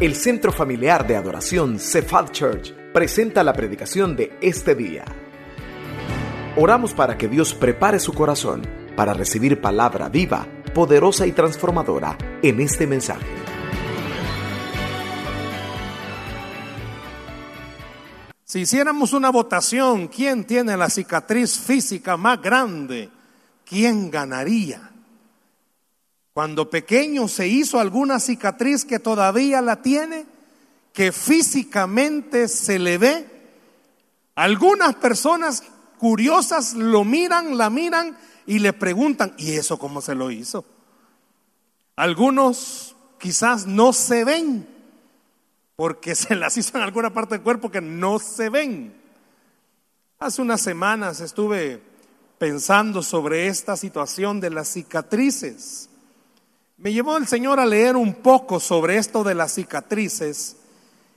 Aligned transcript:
El 0.00 0.14
Centro 0.14 0.52
Familiar 0.52 1.04
de 1.08 1.16
Adoración 1.16 1.80
Cephal 1.80 2.30
Church 2.30 2.72
presenta 2.92 3.42
la 3.42 3.52
predicación 3.52 4.14
de 4.14 4.38
este 4.40 4.76
día. 4.76 5.04
Oramos 6.56 6.94
para 6.94 7.18
que 7.18 7.26
Dios 7.26 7.52
prepare 7.52 7.98
su 7.98 8.12
corazón 8.12 8.62
para 8.94 9.12
recibir 9.12 9.60
palabra 9.60 10.08
viva, 10.08 10.46
poderosa 10.72 11.26
y 11.26 11.32
transformadora 11.32 12.16
en 12.44 12.60
este 12.60 12.86
mensaje. 12.86 13.26
Si 18.44 18.60
hiciéramos 18.60 19.12
una 19.12 19.30
votación, 19.30 20.06
¿quién 20.06 20.44
tiene 20.44 20.76
la 20.76 20.90
cicatriz 20.90 21.58
física 21.58 22.16
más 22.16 22.40
grande? 22.40 23.10
¿Quién 23.64 24.12
ganaría? 24.12 24.92
Cuando 26.38 26.70
pequeño 26.70 27.26
se 27.26 27.48
hizo 27.48 27.80
alguna 27.80 28.20
cicatriz 28.20 28.84
que 28.84 29.00
todavía 29.00 29.60
la 29.60 29.82
tiene, 29.82 30.24
que 30.92 31.10
físicamente 31.10 32.46
se 32.46 32.78
le 32.78 32.96
ve. 32.96 33.26
Algunas 34.36 34.94
personas 34.94 35.64
curiosas 35.98 36.74
lo 36.74 37.02
miran, 37.02 37.58
la 37.58 37.70
miran 37.70 38.16
y 38.46 38.60
le 38.60 38.72
preguntan, 38.72 39.34
¿y 39.36 39.54
eso 39.54 39.80
cómo 39.80 40.00
se 40.00 40.14
lo 40.14 40.30
hizo? 40.30 40.64
Algunos 41.96 42.94
quizás 43.18 43.66
no 43.66 43.92
se 43.92 44.24
ven 44.24 44.68
porque 45.74 46.14
se 46.14 46.36
las 46.36 46.56
hizo 46.56 46.78
en 46.78 46.84
alguna 46.84 47.12
parte 47.12 47.34
del 47.34 47.42
cuerpo 47.42 47.68
que 47.68 47.80
no 47.80 48.20
se 48.20 48.48
ven. 48.48 48.94
Hace 50.20 50.40
unas 50.40 50.60
semanas 50.60 51.18
estuve 51.18 51.82
pensando 52.38 53.02
sobre 53.02 53.48
esta 53.48 53.76
situación 53.76 54.38
de 54.38 54.50
las 54.50 54.68
cicatrices. 54.68 55.87
Me 56.80 56.92
llevó 56.92 57.16
el 57.16 57.26
Señor 57.26 57.58
a 57.58 57.66
leer 57.66 57.96
un 57.96 58.14
poco 58.14 58.60
sobre 58.60 58.98
esto 58.98 59.24
de 59.24 59.34
las 59.34 59.54
cicatrices 59.54 60.58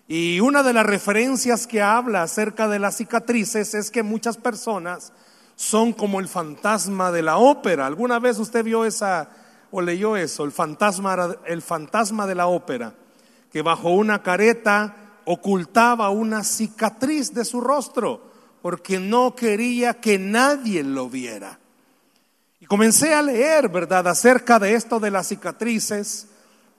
y 0.08 0.40
una 0.40 0.64
de 0.64 0.74
las 0.74 0.88
referencias 0.88 1.68
que 1.68 1.84
habla 1.84 2.24
acerca 2.24 2.68
de 2.68 2.80
las 2.80 2.98
cicatrices 2.98 3.76
es 3.76 3.92
que 3.92 4.02
muchas 4.02 4.38
personas 4.38 5.14
son 5.56 5.94
como 5.94 6.20
el 6.20 6.28
fantasma 6.28 7.12
de 7.12 7.22
la 7.22 7.38
ópera. 7.38 7.86
¿Alguna 7.86 8.18
vez 8.18 8.40
usted 8.40 8.64
vio 8.64 8.86
esa 8.86 9.30
o 9.70 9.82
leyó 9.82 10.18
eso? 10.18 10.46
El 10.46 10.52
fantasma, 10.52 11.38
el 11.46 11.62
fantasma 11.62 12.26
de 12.26 12.34
la 12.34 12.48
ópera 12.48 12.96
que 13.52 13.62
bajo 13.62 13.92
una 13.92 14.24
careta 14.24 14.96
ocultaba 15.26 16.10
una 16.10 16.44
cicatriz 16.44 17.36
de 17.36 17.46
su 17.46 17.62
rostro 17.62 18.32
porque 18.64 19.00
no 19.00 19.36
quería 19.36 19.94
que 19.94 20.18
nadie 20.18 20.84
lo 20.84 21.08
viera. 21.08 21.61
Y 22.62 22.68
comencé 22.68 23.16
a 23.16 23.24
leer, 23.24 23.70
¿verdad?, 23.70 24.08
acerca 24.08 24.60
de 24.60 24.76
esto 24.76 25.00
de 25.00 25.10
las 25.10 25.30
cicatrices. 25.30 26.28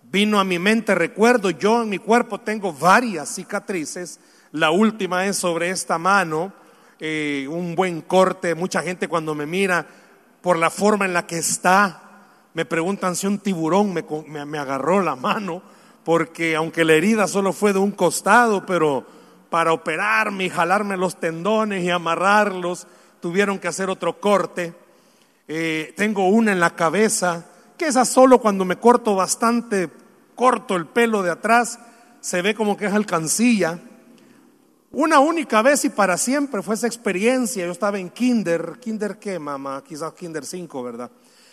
Vino 0.05 0.39
a 0.39 0.45
mi 0.45 0.61
mente, 0.61 0.95
recuerdo, 0.95 1.51
yo 1.51 1.83
en 1.83 1.89
mi 1.89 1.99
cuerpo 1.99 2.39
tengo 2.39 2.73
varias 2.73 3.35
cicatrices. 3.35 4.21
La 4.53 4.71
última 4.71 5.27
es 5.27 5.39
sobre 5.39 5.71
esta 5.71 5.99
mano, 5.99 6.53
eh, 7.01 7.49
un 7.51 7.75
buen 7.75 8.01
corte. 8.01 8.55
Mucha 8.55 8.81
gente 8.81 9.09
cuando 9.09 9.35
me 9.35 9.45
mira 9.45 9.85
por 10.41 10.57
la 10.57 10.71
forma 10.71 11.05
en 11.05 11.15
la 11.15 11.27
que 11.27 11.39
está, 11.39 12.01
me 12.55 12.65
preguntan 12.65 13.17
si 13.17 13.27
un 13.27 13.41
tiburón 13.41 13.93
me, 13.93 14.05
me 14.47 14.59
agarró 14.59 15.03
la 15.03 15.17
mano 15.17 15.63
porque 16.05 16.55
aunque 16.55 16.85
la 16.85 16.93
herida 16.93 17.27
solo 17.27 17.53
fue 17.53 17.73
de 17.73 17.81
un 17.81 17.91
costado, 17.91 18.65
pero 18.67 19.05
para 19.51 19.73
operarme 19.73 20.45
y 20.45 20.49
jalarme 20.49 20.97
los 20.97 21.19
tendones 21.19 21.83
y 21.83 21.91
amarrarlos, 21.91 22.87
tuvieron 23.19 23.59
que 23.59 23.67
hacer 23.67 23.91
otro 23.91 24.21
corte. 24.21 24.75
Eh, 25.49 25.93
tengo 25.97 26.29
una 26.29 26.53
en 26.53 26.61
la 26.61 26.75
cabeza, 26.75 27.47
que 27.77 27.87
esa 27.87 28.05
solo 28.05 28.39
cuando 28.39 28.65
me 28.65 28.77
corto 28.77 29.15
bastante 29.15 29.91
corto 30.35 30.77
el 30.77 30.87
pelo 30.87 31.23
de 31.23 31.31
atrás, 31.31 31.79
se 32.21 32.43
ve 32.43 32.55
como 32.55 32.77
que 32.77 32.87
es 32.87 32.93
alcancilla. 32.93 33.79
Una 34.91 35.21
única 35.21 35.63
vez 35.63 35.85
y 35.85 35.89
para 35.89 36.19
siempre 36.19 36.63
fue 36.63 36.75
esa 36.75 36.87
experiencia. 36.87 37.65
Yo 37.65 37.73
estaba 37.73 37.99
en 37.99 38.11
Kinder, 38.11 38.79
Kinder 38.81 39.19
qué, 39.19 39.39
mamá, 39.39 39.83
quizás 39.87 40.13
Kinder 40.13 40.45
5, 40.45 40.83
¿verdad? 40.83 41.11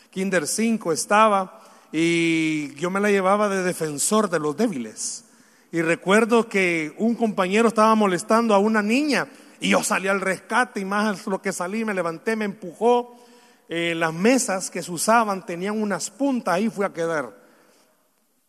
Kinder 0.09 0.45
5 0.45 0.91
estaba 0.91 1.61
y 1.91 2.73
yo 2.75 2.89
me 2.89 2.99
la 2.99 3.09
llevaba 3.09 3.49
de 3.49 3.63
defensor 3.63 4.29
de 4.29 4.39
los 4.39 4.55
débiles. 4.55 5.25
Y 5.71 5.81
recuerdo 5.81 6.49
que 6.49 6.93
un 6.97 7.15
compañero 7.15 7.67
estaba 7.67 7.93
molestando 7.95 8.53
a 8.53 8.59
una 8.59 8.81
niña 8.81 9.27
y 9.59 9.69
yo 9.69 9.83
salí 9.83 10.07
al 10.07 10.21
rescate 10.21 10.79
y 10.79 10.85
más 10.85 11.27
lo 11.27 11.41
que 11.41 11.53
salí 11.53 11.85
me 11.85 11.93
levanté, 11.93 12.35
me 12.35 12.45
empujó. 12.45 13.15
Eh, 13.69 13.93
las 13.95 14.13
mesas 14.13 14.69
que 14.69 14.83
se 14.83 14.91
usaban 14.91 15.45
tenían 15.45 15.81
unas 15.81 16.09
puntas, 16.09 16.55
ahí 16.55 16.69
fui 16.69 16.85
a 16.85 16.91
quedar 16.91 17.31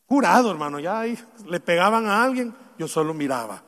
curado, 0.06 0.50
hermano. 0.50 0.81
Ya 0.81 0.98
ahí 0.98 1.16
le 1.47 1.60
pegaban 1.60 2.06
a 2.06 2.25
alguien, 2.25 2.53
yo 2.76 2.88
solo 2.88 3.14
miraba. 3.14 3.62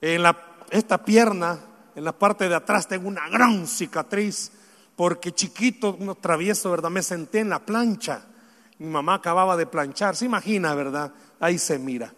En 0.00 0.22
la, 0.22 0.36
esta 0.70 1.04
pierna, 1.04 1.60
en 1.94 2.02
la 2.02 2.12
parte 2.12 2.48
de 2.48 2.56
atrás, 2.56 2.88
tengo 2.88 3.06
una 3.06 3.28
gran 3.28 3.66
cicatriz 3.66 4.50
porque 4.96 5.30
chiquito, 5.30 5.96
uno 6.00 6.16
travieso, 6.16 6.72
¿verdad? 6.72 6.90
Me 6.90 7.02
senté 7.02 7.38
en 7.38 7.50
la 7.50 7.60
plancha 7.60 8.24
mi 8.78 8.86
mamá 8.86 9.14
acababa 9.14 9.56
de 9.56 9.66
planchar, 9.66 10.14
se 10.14 10.24
imagina, 10.24 10.74
¿verdad? 10.74 11.12
Ahí 11.40 11.58
se 11.58 11.78
mira. 11.78 12.14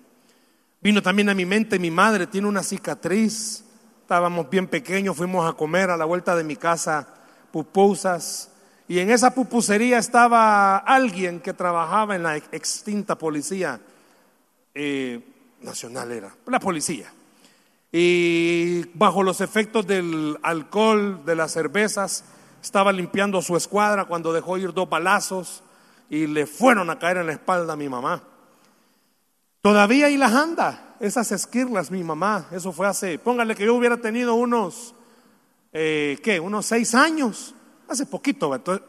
Vino 0.82 1.02
también 1.02 1.30
a 1.30 1.34
mi 1.34 1.46
mente, 1.46 1.78
mi 1.78 1.90
madre 1.90 2.26
tiene 2.26 2.48
una 2.48 2.62
cicatriz. 2.62 3.64
Estábamos 4.02 4.50
bien 4.50 4.66
pequeños, 4.66 5.16
fuimos 5.16 5.48
a 5.48 5.56
comer 5.56 5.90
a 5.90 5.96
la 5.96 6.04
vuelta 6.04 6.36
de 6.36 6.44
mi 6.44 6.56
casa 6.56 7.08
pupusas. 7.50 8.50
Y 8.90 8.98
en 8.98 9.08
esa 9.08 9.32
pupusería 9.32 9.98
estaba 9.98 10.78
alguien 10.78 11.38
que 11.38 11.52
trabajaba 11.52 12.16
en 12.16 12.24
la 12.24 12.36
extinta 12.36 13.16
policía 13.16 13.78
eh, 14.74 15.20
nacional, 15.60 16.10
era 16.10 16.34
la 16.46 16.58
policía. 16.58 17.12
Y 17.92 18.86
bajo 18.94 19.22
los 19.22 19.40
efectos 19.42 19.86
del 19.86 20.36
alcohol, 20.42 21.24
de 21.24 21.36
las 21.36 21.52
cervezas, 21.52 22.24
estaba 22.60 22.90
limpiando 22.90 23.40
su 23.42 23.56
escuadra 23.56 24.06
cuando 24.06 24.32
dejó 24.32 24.58
ir 24.58 24.72
dos 24.72 24.90
balazos 24.90 25.62
y 26.08 26.26
le 26.26 26.46
fueron 26.46 26.90
a 26.90 26.98
caer 26.98 27.18
en 27.18 27.28
la 27.28 27.34
espalda 27.34 27.74
a 27.74 27.76
mi 27.76 27.88
mamá. 27.88 28.24
Todavía 29.62 30.06
ahí 30.06 30.16
las 30.16 30.32
anda, 30.32 30.96
esas 30.98 31.30
esquirlas, 31.30 31.92
mi 31.92 32.02
mamá. 32.02 32.48
Eso 32.50 32.72
fue 32.72 32.88
hace, 32.88 33.20
póngale 33.20 33.54
que 33.54 33.66
yo 33.66 33.76
hubiera 33.76 33.98
tenido 33.98 34.34
unos, 34.34 34.96
eh, 35.72 36.18
¿qué? 36.24 36.40
Unos 36.40 36.66
seis 36.66 36.96
años, 36.96 37.54
hace 37.90 38.06
poquito. 38.06 38.54
Entonces, 38.54 38.86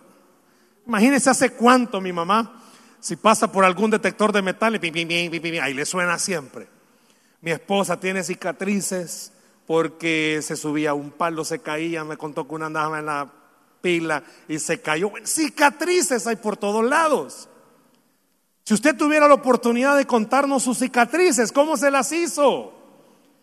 imagínese 0.85 1.29
hace 1.29 1.51
cuánto 1.51 2.01
mi 2.01 2.13
mamá, 2.13 2.61
si 2.99 3.15
pasa 3.15 3.51
por 3.51 3.65
algún 3.65 3.91
detector 3.91 4.31
de 4.31 4.41
metal, 4.41 4.79
ahí 4.79 5.73
le 5.73 5.85
suena 5.85 6.19
siempre. 6.19 6.67
Mi 7.41 7.51
esposa 7.51 7.99
tiene 7.99 8.23
cicatrices 8.23 9.33
porque 9.65 10.39
se 10.43 10.55
subía 10.55 10.93
un 10.93 11.11
palo, 11.11 11.43
se 11.43 11.59
caía, 11.59 12.03
me 12.03 12.17
contó 12.17 12.47
que 12.47 12.55
una 12.55 12.67
andaba 12.67 12.99
en 12.99 13.05
la 13.07 13.31
pila 13.81 14.23
y 14.47 14.59
se 14.59 14.81
cayó. 14.81 15.11
Cicatrices 15.25 16.27
hay 16.27 16.35
por 16.35 16.57
todos 16.57 16.83
lados. 16.83 17.49
Si 18.63 18.73
usted 18.73 18.95
tuviera 18.95 19.27
la 19.27 19.33
oportunidad 19.33 19.97
de 19.97 20.05
contarnos 20.05 20.63
sus 20.63 20.77
cicatrices, 20.77 21.51
¿cómo 21.51 21.77
se 21.77 21.89
las 21.89 22.11
hizo? 22.11 22.73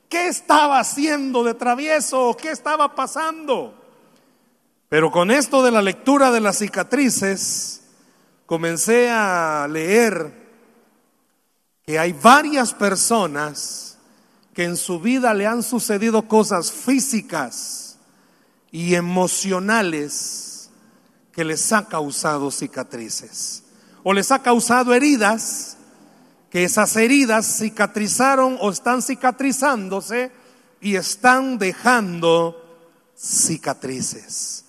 ¿Qué 0.09 0.29
estaba 0.29 0.79
haciendo 0.79 1.43
de 1.45 1.55
travieso? 1.55 2.37
¿Qué 2.41 2.51
estaba 2.51 2.95
pasando? 2.95 3.78
Pero 4.89 5.11
con 5.11 5.31
esto 5.31 5.63
de 5.63 5.71
la 5.71 5.83
lectura 5.83 6.31
de 6.31 6.41
las 6.41 6.59
cicatrices, 6.59 7.83
comencé 8.47 9.11
a 9.11 9.69
leer 9.69 10.33
que 11.85 11.99
hay 11.99 12.13
varias 12.13 12.73
personas 12.73 13.99
que 14.55 14.65
en 14.65 14.77
su 14.77 14.99
vida 15.01 15.35
le 15.35 15.47
han 15.47 15.63
sucedido 15.63 16.27
cosas 16.27 16.73
físicas 16.73 17.99
y 18.71 18.95
emocionales 18.95 20.71
que 21.33 21.45
les 21.45 21.73
ha 21.73 21.87
causado 21.87 22.51
cicatrices 22.51 23.63
o 24.03 24.13
les 24.13 24.33
ha 24.33 24.43
causado 24.43 24.95
heridas 24.95 25.77
que 26.51 26.65
esas 26.65 26.97
heridas 26.97 27.59
cicatrizaron 27.59 28.57
o 28.61 28.71
están 28.71 29.03
cicatrizándose 29.03 30.33
y 30.81 30.97
están 30.97 31.59
dejando 31.59 32.57
cicatrices. 33.17 34.65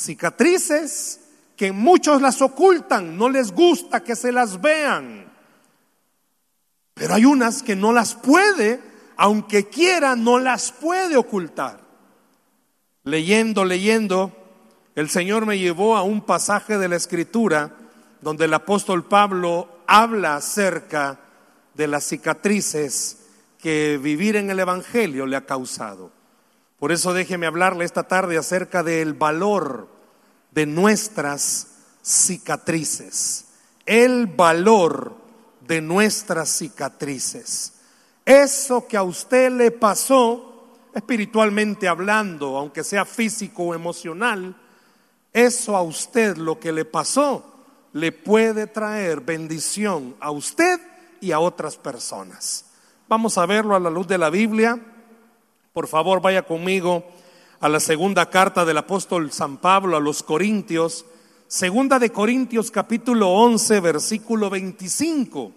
Cicatrices 0.00 1.20
que 1.56 1.72
muchos 1.72 2.22
las 2.22 2.40
ocultan, 2.40 3.18
no 3.18 3.28
les 3.28 3.52
gusta 3.52 4.02
que 4.02 4.16
se 4.16 4.32
las 4.32 4.60
vean. 4.60 5.30
Pero 6.94 7.14
hay 7.14 7.24
unas 7.24 7.62
que 7.62 7.76
no 7.76 7.92
las 7.92 8.14
puede, 8.14 8.80
aunque 9.16 9.68
quiera, 9.68 10.16
no 10.16 10.38
las 10.38 10.72
puede 10.72 11.16
ocultar 11.16 11.90
leyendo, 13.04 13.64
leyendo, 13.64 14.32
el 14.94 15.08
Señor 15.08 15.46
me 15.46 15.58
llevó 15.58 15.96
a 15.96 16.02
un 16.02 16.22
pasaje 16.22 16.78
de 16.78 16.88
la 16.88 16.96
Escritura 16.96 17.76
donde 18.20 18.44
el 18.44 18.54
apóstol 18.54 19.06
Pablo 19.06 19.82
habla 19.86 20.36
acerca 20.36 21.18
de 21.74 21.86
las 21.86 22.04
cicatrices 22.04 23.18
que 23.58 23.98
vivir 24.02 24.36
en 24.36 24.50
el 24.50 24.60
Evangelio 24.60 25.26
le 25.26 25.36
ha 25.36 25.46
causado. 25.46 26.12
Por 26.80 26.90
eso 26.90 27.12
déjeme 27.12 27.46
hablarle 27.46 27.84
esta 27.84 28.04
tarde 28.04 28.38
acerca 28.38 28.82
del 28.82 29.14
valor 29.14 29.86
de 30.50 30.66
nuestras 30.66 31.68
cicatrices. 32.02 33.46
El 33.86 34.26
valor 34.26 35.14
de 35.60 35.80
nuestras 35.80 36.48
cicatrices. 36.48 37.74
eso 38.24 38.86
que 38.88 38.96
a 38.96 39.02
usted 39.02 39.52
le 39.52 39.70
pasó, 39.70 40.78
espiritualmente 40.94 41.86
hablando, 41.86 42.56
aunque 42.56 42.82
sea 42.82 43.04
físico 43.04 43.64
o 43.64 43.74
emocional, 43.74 44.56
eso 45.32 45.76
a 45.76 45.82
usted 45.82 46.36
lo 46.36 46.58
que 46.58 46.72
le 46.72 46.84
pasó 46.84 47.50
le 47.92 48.12
puede 48.12 48.66
traer 48.66 49.20
bendición 49.20 50.16
a 50.20 50.30
usted 50.30 50.80
y 51.20 51.32
a 51.32 51.40
otras 51.40 51.76
personas. 51.76 52.66
Vamos 53.08 53.36
a 53.38 53.46
verlo 53.46 53.74
a 53.74 53.80
la 53.80 53.90
luz 53.90 54.06
de 54.06 54.18
la 54.18 54.30
Biblia. 54.30 54.78
Por 55.72 55.86
favor, 55.86 56.20
vaya 56.20 56.42
conmigo 56.42 57.04
a 57.60 57.68
la 57.68 57.78
segunda 57.78 58.28
carta 58.28 58.64
del 58.64 58.78
apóstol 58.78 59.30
San 59.30 59.58
Pablo 59.58 59.96
a 59.96 60.00
los 60.00 60.24
Corintios, 60.24 61.06
segunda 61.46 62.00
de 62.00 62.10
Corintios 62.10 62.72
capítulo 62.72 63.28
11, 63.28 63.78
versículo 63.78 64.50
25. 64.50 65.52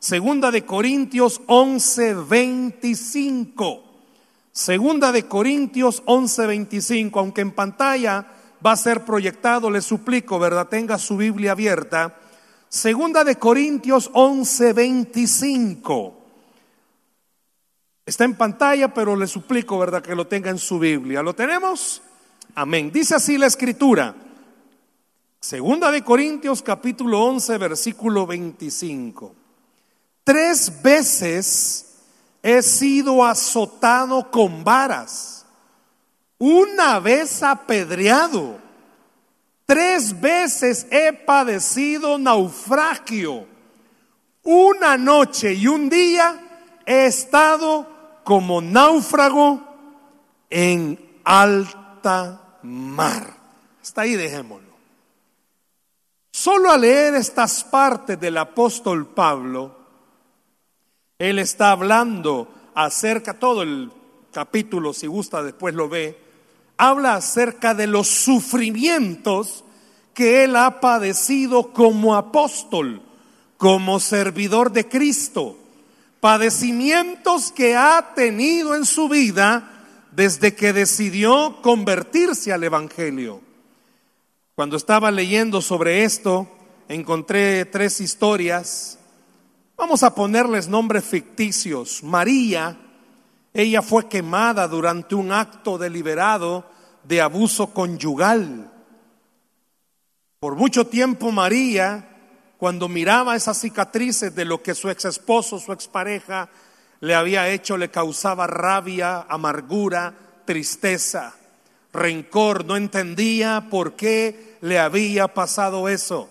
Segunda 0.00 0.50
de 0.50 0.64
Corintios 0.64 1.40
11, 1.46 2.14
25. 2.28 3.84
Segunda 4.50 5.12
de 5.12 5.28
Corintios 5.28 6.02
11, 6.06 6.46
25, 6.48 7.20
aunque 7.20 7.42
en 7.42 7.52
pantalla 7.52 8.26
va 8.66 8.72
a 8.72 8.76
ser 8.76 9.04
proyectado, 9.04 9.70
le 9.70 9.80
suplico, 9.80 10.40
¿verdad? 10.40 10.66
Tenga 10.66 10.98
su 10.98 11.16
Biblia 11.16 11.52
abierta. 11.52 12.18
Segunda 12.68 13.22
de 13.22 13.36
Corintios 13.36 14.10
11, 14.12 14.72
25. 14.72 16.21
Está 18.12 18.24
en 18.24 18.34
pantalla, 18.34 18.92
pero 18.92 19.16
le 19.16 19.26
suplico, 19.26 19.78
¿verdad?, 19.78 20.02
que 20.02 20.14
lo 20.14 20.26
tenga 20.26 20.50
en 20.50 20.58
su 20.58 20.78
Biblia. 20.78 21.22
¿Lo 21.22 21.34
tenemos? 21.34 22.02
Amén. 22.54 22.92
Dice 22.92 23.14
así 23.14 23.38
la 23.38 23.46
escritura. 23.46 24.14
Segunda 25.40 25.90
de 25.90 26.04
Corintios 26.04 26.60
capítulo 26.60 27.22
11, 27.24 27.56
versículo 27.56 28.26
25. 28.26 29.34
Tres 30.24 30.82
veces 30.82 32.00
he 32.42 32.60
sido 32.60 33.24
azotado 33.24 34.30
con 34.30 34.62
varas, 34.62 35.46
una 36.36 37.00
vez 37.00 37.42
apedreado, 37.42 38.58
tres 39.64 40.20
veces 40.20 40.86
he 40.90 41.14
padecido 41.14 42.18
naufragio, 42.18 43.46
una 44.42 44.98
noche 44.98 45.54
y 45.54 45.66
un 45.66 45.88
día 45.88 46.38
he 46.84 47.06
estado 47.06 47.91
como 48.24 48.60
náufrago 48.60 49.60
en 50.50 50.98
alta 51.24 52.58
mar. 52.62 53.36
Hasta 53.82 54.02
ahí 54.02 54.14
dejémoslo. 54.14 54.72
Solo 56.30 56.70
al 56.70 56.80
leer 56.80 57.14
estas 57.14 57.64
partes 57.64 58.18
del 58.18 58.38
apóstol 58.38 59.06
Pablo, 59.06 59.76
él 61.18 61.38
está 61.38 61.72
hablando 61.72 62.48
acerca, 62.74 63.38
todo 63.38 63.62
el 63.62 63.90
capítulo, 64.32 64.92
si 64.92 65.06
gusta, 65.06 65.42
después 65.42 65.74
lo 65.74 65.88
ve, 65.88 66.18
habla 66.78 67.14
acerca 67.14 67.74
de 67.74 67.86
los 67.86 68.08
sufrimientos 68.08 69.64
que 70.14 70.44
él 70.44 70.56
ha 70.56 70.80
padecido 70.80 71.72
como 71.72 72.14
apóstol, 72.14 73.02
como 73.56 74.00
servidor 74.00 74.72
de 74.72 74.88
Cristo 74.88 75.58
padecimientos 76.22 77.50
que 77.50 77.74
ha 77.74 78.14
tenido 78.14 78.76
en 78.76 78.86
su 78.86 79.08
vida 79.08 79.68
desde 80.12 80.54
que 80.54 80.72
decidió 80.72 81.60
convertirse 81.62 82.52
al 82.52 82.62
Evangelio. 82.62 83.40
Cuando 84.54 84.76
estaba 84.76 85.10
leyendo 85.10 85.60
sobre 85.60 86.04
esto, 86.04 86.46
encontré 86.88 87.64
tres 87.64 88.00
historias. 88.00 89.00
Vamos 89.76 90.04
a 90.04 90.14
ponerles 90.14 90.68
nombres 90.68 91.02
ficticios. 91.02 92.04
María, 92.04 92.78
ella 93.52 93.82
fue 93.82 94.08
quemada 94.08 94.68
durante 94.68 95.16
un 95.16 95.32
acto 95.32 95.76
deliberado 95.76 96.64
de 97.02 97.20
abuso 97.20 97.74
conyugal. 97.74 98.70
Por 100.38 100.54
mucho 100.54 100.86
tiempo 100.86 101.32
María 101.32 102.11
cuando 102.62 102.88
miraba 102.88 103.34
esas 103.34 103.58
cicatrices 103.58 104.36
de 104.36 104.44
lo 104.44 104.62
que 104.62 104.76
su 104.76 104.88
ex 104.88 105.06
esposo, 105.06 105.58
su 105.58 105.72
expareja 105.72 106.48
le 107.00 107.16
había 107.16 107.48
hecho, 107.48 107.76
le 107.76 107.90
causaba 107.90 108.46
rabia, 108.46 109.26
amargura, 109.28 110.14
tristeza, 110.44 111.34
rencor, 111.92 112.64
no 112.64 112.76
entendía 112.76 113.66
por 113.68 113.96
qué 113.96 114.58
le 114.60 114.78
había 114.78 115.26
pasado 115.34 115.88
eso. 115.88 116.28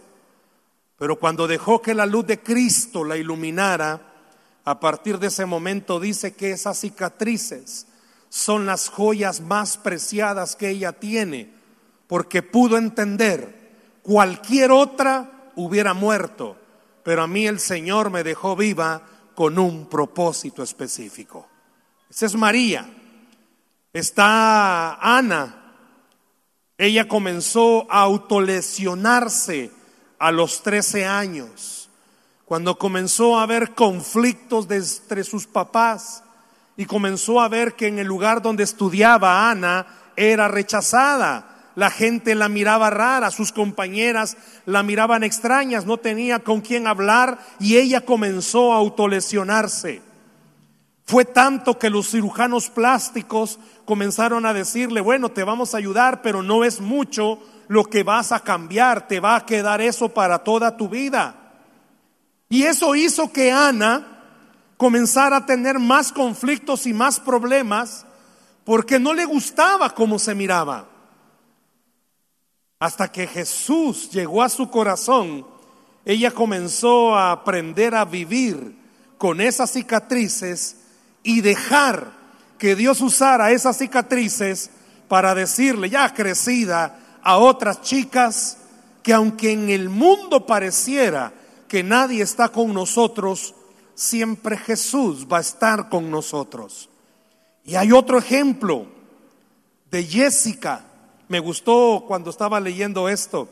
Pero 0.97 1.19
cuando 1.19 1.47
dejó 1.47 1.81
que 1.81 1.93
la 1.93 2.05
luz 2.05 2.25
de 2.27 2.39
Cristo 2.39 3.03
la 3.03 3.17
iluminara, 3.17 3.99
a 4.63 4.79
partir 4.79 5.19
de 5.19 5.27
ese 5.27 5.45
momento 5.45 5.99
dice 5.99 6.33
que 6.33 6.51
esas 6.51 6.79
cicatrices 6.79 7.87
son 8.29 8.65
las 8.65 8.87
joyas 8.87 9.41
más 9.41 9.75
preciadas 9.75 10.55
que 10.55 10.69
ella 10.69 10.93
tiene, 10.93 11.51
porque 12.07 12.41
pudo 12.41 12.77
entender 12.77 13.73
cualquier 14.01 14.71
otra 14.71 15.30
hubiera 15.55 15.93
muerto, 15.93 16.57
pero 17.03 17.23
a 17.23 17.27
mí 17.27 17.47
el 17.47 17.59
Señor 17.59 18.09
me 18.09 18.23
dejó 18.23 18.55
viva 18.55 19.01
con 19.35 19.57
un 19.57 19.87
propósito 19.87 20.63
específico. 20.63 21.47
Esa 22.09 22.25
es 22.25 22.35
María. 22.35 22.89
Está 23.93 24.95
Ana. 24.95 25.73
Ella 26.77 27.07
comenzó 27.07 27.87
a 27.91 28.01
autolesionarse 28.01 29.71
a 30.19 30.31
los 30.31 30.61
13 30.61 31.05
años, 31.05 31.89
cuando 32.45 32.77
comenzó 32.77 33.37
a 33.37 33.43
haber 33.43 33.73
conflictos 33.73 34.67
entre 34.69 35.23
sus 35.23 35.47
papás 35.47 36.23
y 36.77 36.85
comenzó 36.85 37.39
a 37.39 37.49
ver 37.49 37.75
que 37.75 37.87
en 37.87 37.99
el 37.99 38.07
lugar 38.07 38.41
donde 38.41 38.63
estudiaba 38.63 39.49
Ana 39.49 40.13
era 40.15 40.47
rechazada 40.47 41.51
la 41.81 41.89
gente 41.89 42.35
la 42.35 42.47
miraba 42.47 42.91
rara, 42.91 43.31
sus 43.31 43.51
compañeras 43.51 44.37
la 44.67 44.83
miraban 44.83 45.23
extrañas, 45.23 45.87
no 45.87 45.97
tenía 45.97 46.37
con 46.37 46.61
quién 46.61 46.85
hablar 46.85 47.39
y 47.59 47.77
ella 47.77 48.01
comenzó 48.01 48.71
a 48.71 48.75
autolesionarse. 48.75 50.03
Fue 51.05 51.25
tanto 51.25 51.79
que 51.79 51.89
los 51.89 52.11
cirujanos 52.11 52.69
plásticos 52.69 53.57
comenzaron 53.83 54.45
a 54.45 54.53
decirle, 54.53 55.01
bueno, 55.01 55.29
te 55.29 55.43
vamos 55.43 55.73
a 55.73 55.79
ayudar, 55.79 56.21
pero 56.21 56.43
no 56.43 56.63
es 56.63 56.81
mucho 56.81 57.39
lo 57.67 57.85
que 57.85 58.03
vas 58.03 58.31
a 58.31 58.41
cambiar, 58.41 59.07
te 59.07 59.19
va 59.19 59.35
a 59.35 59.45
quedar 59.47 59.81
eso 59.81 60.09
para 60.09 60.43
toda 60.43 60.77
tu 60.77 60.87
vida. 60.87 61.33
Y 62.47 62.61
eso 62.61 62.93
hizo 62.93 63.33
que 63.33 63.51
Ana 63.51 64.19
comenzara 64.77 65.37
a 65.37 65.45
tener 65.47 65.79
más 65.79 66.11
conflictos 66.11 66.85
y 66.85 66.93
más 66.93 67.19
problemas 67.19 68.05
porque 68.65 68.99
no 68.99 69.15
le 69.15 69.25
gustaba 69.25 69.95
cómo 69.95 70.19
se 70.19 70.35
miraba. 70.35 70.90
Hasta 72.81 73.11
que 73.11 73.27
Jesús 73.27 74.09
llegó 74.09 74.41
a 74.41 74.49
su 74.49 74.71
corazón, 74.71 75.45
ella 76.03 76.31
comenzó 76.31 77.15
a 77.15 77.31
aprender 77.31 77.93
a 77.93 78.05
vivir 78.05 78.75
con 79.19 79.39
esas 79.39 79.69
cicatrices 79.69 80.77
y 81.21 81.41
dejar 81.41 82.11
que 82.57 82.75
Dios 82.75 82.99
usara 83.01 83.51
esas 83.51 83.77
cicatrices 83.77 84.71
para 85.07 85.35
decirle, 85.35 85.91
ya 85.91 86.11
crecida, 86.11 87.19
a 87.21 87.37
otras 87.37 87.83
chicas 87.83 88.57
que 89.03 89.13
aunque 89.13 89.51
en 89.51 89.69
el 89.69 89.87
mundo 89.87 90.47
pareciera 90.47 91.31
que 91.67 91.83
nadie 91.83 92.23
está 92.23 92.49
con 92.49 92.73
nosotros, 92.73 93.53
siempre 93.93 94.57
Jesús 94.57 95.27
va 95.31 95.37
a 95.37 95.41
estar 95.41 95.87
con 95.87 96.09
nosotros. 96.09 96.89
Y 97.63 97.75
hay 97.75 97.91
otro 97.91 98.17
ejemplo 98.17 98.87
de 99.91 100.03
Jessica, 100.03 100.85
me 101.31 101.39
gustó 101.39 102.03
cuando 102.05 102.29
estaba 102.29 102.59
leyendo 102.59 103.07
esto. 103.07 103.47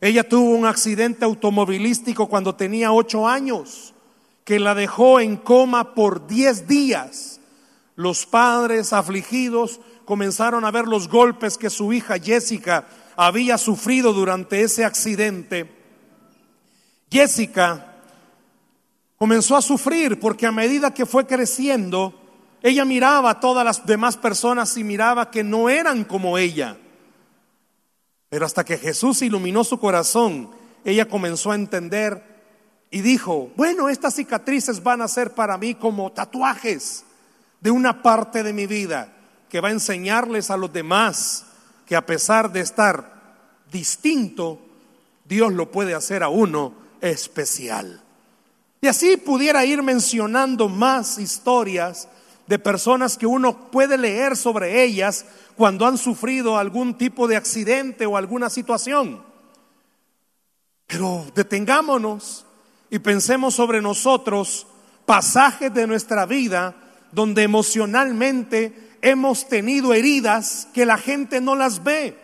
Ella 0.00 0.26
tuvo 0.26 0.52
un 0.52 0.64
accidente 0.64 1.26
automovilístico 1.26 2.28
cuando 2.30 2.54
tenía 2.54 2.92
ocho 2.92 3.28
años, 3.28 3.92
que 4.42 4.58
la 4.58 4.74
dejó 4.74 5.20
en 5.20 5.36
coma 5.36 5.94
por 5.94 6.26
diez 6.26 6.66
días. 6.66 7.38
Los 7.94 8.24
padres 8.24 8.94
afligidos 8.94 9.80
comenzaron 10.06 10.64
a 10.64 10.70
ver 10.70 10.88
los 10.88 11.08
golpes 11.08 11.58
que 11.58 11.68
su 11.68 11.92
hija 11.92 12.18
Jessica 12.18 12.88
había 13.16 13.58
sufrido 13.58 14.14
durante 14.14 14.62
ese 14.62 14.86
accidente. 14.86 15.70
Jessica 17.10 17.96
comenzó 19.18 19.58
a 19.58 19.62
sufrir 19.62 20.18
porque 20.18 20.46
a 20.46 20.52
medida 20.52 20.94
que 20.94 21.04
fue 21.04 21.26
creciendo, 21.26 22.14
ella 22.62 22.86
miraba 22.86 23.28
a 23.28 23.40
todas 23.40 23.62
las 23.62 23.84
demás 23.84 24.16
personas 24.16 24.74
y 24.78 24.84
miraba 24.84 25.30
que 25.30 25.44
no 25.44 25.68
eran 25.68 26.04
como 26.04 26.38
ella. 26.38 26.78
Pero 28.30 28.46
hasta 28.46 28.64
que 28.64 28.78
Jesús 28.78 29.20
iluminó 29.22 29.64
su 29.64 29.78
corazón, 29.78 30.50
ella 30.84 31.08
comenzó 31.08 31.50
a 31.50 31.56
entender 31.56 32.24
y 32.90 33.02
dijo, 33.02 33.50
bueno, 33.56 33.88
estas 33.88 34.14
cicatrices 34.14 34.82
van 34.82 35.02
a 35.02 35.08
ser 35.08 35.32
para 35.32 35.58
mí 35.58 35.74
como 35.74 36.12
tatuajes 36.12 37.04
de 37.60 37.70
una 37.70 38.02
parte 38.02 38.42
de 38.42 38.52
mi 38.52 38.66
vida 38.66 39.12
que 39.48 39.60
va 39.60 39.68
a 39.68 39.72
enseñarles 39.72 40.50
a 40.50 40.56
los 40.56 40.72
demás 40.72 41.44
que 41.86 41.96
a 41.96 42.06
pesar 42.06 42.52
de 42.52 42.60
estar 42.60 43.20
distinto, 43.70 44.60
Dios 45.24 45.52
lo 45.52 45.70
puede 45.70 45.94
hacer 45.94 46.22
a 46.22 46.28
uno 46.28 46.72
especial. 47.00 48.00
Y 48.80 48.86
así 48.86 49.16
pudiera 49.16 49.64
ir 49.64 49.82
mencionando 49.82 50.68
más 50.68 51.18
historias 51.18 52.08
de 52.46 52.58
personas 52.58 53.18
que 53.18 53.26
uno 53.26 53.70
puede 53.70 53.98
leer 53.98 54.36
sobre 54.36 54.82
ellas 54.82 55.26
cuando 55.60 55.86
han 55.86 55.98
sufrido 55.98 56.56
algún 56.56 56.96
tipo 56.96 57.28
de 57.28 57.36
accidente 57.36 58.06
o 58.06 58.16
alguna 58.16 58.48
situación. 58.48 59.22
Pero 60.86 61.26
detengámonos 61.34 62.46
y 62.88 62.98
pensemos 62.98 63.56
sobre 63.56 63.82
nosotros 63.82 64.66
pasajes 65.04 65.74
de 65.74 65.86
nuestra 65.86 66.24
vida 66.24 66.74
donde 67.12 67.42
emocionalmente 67.42 68.96
hemos 69.02 69.50
tenido 69.50 69.92
heridas 69.92 70.66
que 70.72 70.86
la 70.86 70.96
gente 70.96 71.42
no 71.42 71.54
las 71.54 71.84
ve. 71.84 72.16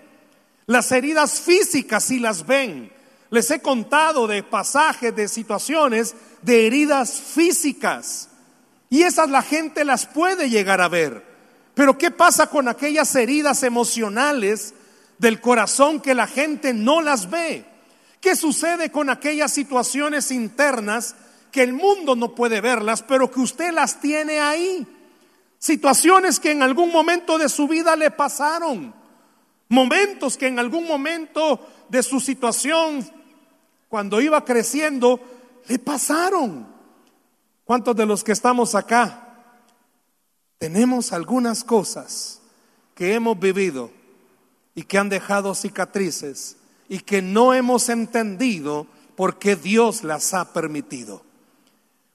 Las 0.64 0.90
heridas 0.90 1.38
físicas 1.38 2.04
sí 2.04 2.18
las 2.18 2.46
ven. 2.46 2.90
Les 3.28 3.50
he 3.50 3.60
contado 3.60 4.26
de 4.26 4.44
pasajes, 4.44 5.14
de 5.14 5.28
situaciones, 5.28 6.14
de 6.40 6.66
heridas 6.66 7.20
físicas. 7.20 8.30
Y 8.88 9.02
esas 9.02 9.28
la 9.28 9.42
gente 9.42 9.84
las 9.84 10.06
puede 10.06 10.48
llegar 10.48 10.80
a 10.80 10.88
ver. 10.88 11.35
Pero 11.76 11.99
¿qué 11.99 12.11
pasa 12.11 12.47
con 12.47 12.68
aquellas 12.68 13.14
heridas 13.16 13.62
emocionales 13.62 14.73
del 15.18 15.42
corazón 15.42 16.00
que 16.00 16.14
la 16.14 16.26
gente 16.26 16.73
no 16.73 17.02
las 17.02 17.28
ve? 17.28 17.66
¿Qué 18.18 18.35
sucede 18.35 18.90
con 18.90 19.11
aquellas 19.11 19.52
situaciones 19.52 20.30
internas 20.30 21.16
que 21.52 21.62
el 21.62 21.75
mundo 21.75 22.16
no 22.16 22.35
puede 22.35 22.62
verlas, 22.62 23.02
pero 23.02 23.30
que 23.30 23.40
usted 23.40 23.75
las 23.75 24.00
tiene 24.00 24.40
ahí? 24.40 24.87
Situaciones 25.59 26.40
que 26.40 26.52
en 26.52 26.62
algún 26.62 26.90
momento 26.90 27.37
de 27.37 27.50
su 27.50 27.68
vida 27.68 27.95
le 27.95 28.11
pasaron. 28.11 28.95
Momentos 29.68 30.38
que 30.38 30.47
en 30.47 30.59
algún 30.59 30.87
momento 30.87 31.61
de 31.90 32.02
su 32.02 32.21
situación, 32.21 33.06
cuando 33.90 34.23
iba 34.23 34.42
creciendo, 34.47 35.21
le 35.68 35.78
pasaron. 35.78 36.66
¿Cuántos 37.66 37.95
de 37.95 38.06
los 38.06 38.25
que 38.25 38.33
estamos 38.33 38.75
acá 38.75 39.25
tenemos 40.58 41.12
algunas 41.12 41.64
cosas 41.64 42.40
que 42.94 43.14
hemos 43.14 43.38
vivido 43.38 43.90
y 44.75 44.82
que 44.82 44.98
han 44.98 45.08
dejado 45.08 45.54
cicatrices 45.54 46.56
y 46.88 47.00
que 47.00 47.22
no 47.22 47.54
hemos 47.54 47.88
entendido 47.88 48.86
por 49.16 49.38
qué 49.38 49.56
Dios 49.56 50.04
las 50.04 50.34
ha 50.34 50.52
permitido? 50.52 51.22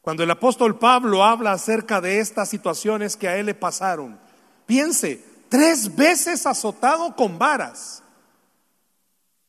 Cuando 0.01 0.23
el 0.23 0.31
apóstol 0.31 0.79
Pablo 0.79 1.23
habla 1.23 1.51
acerca 1.51 2.01
de 2.01 2.19
estas 2.19 2.49
situaciones 2.49 3.15
que 3.15 3.27
a 3.27 3.37
él 3.37 3.45
le 3.45 3.53
pasaron, 3.53 4.19
piense, 4.65 5.23
tres 5.49 5.95
veces 5.95 6.47
azotado 6.47 7.15
con 7.15 7.37
varas. 7.37 8.01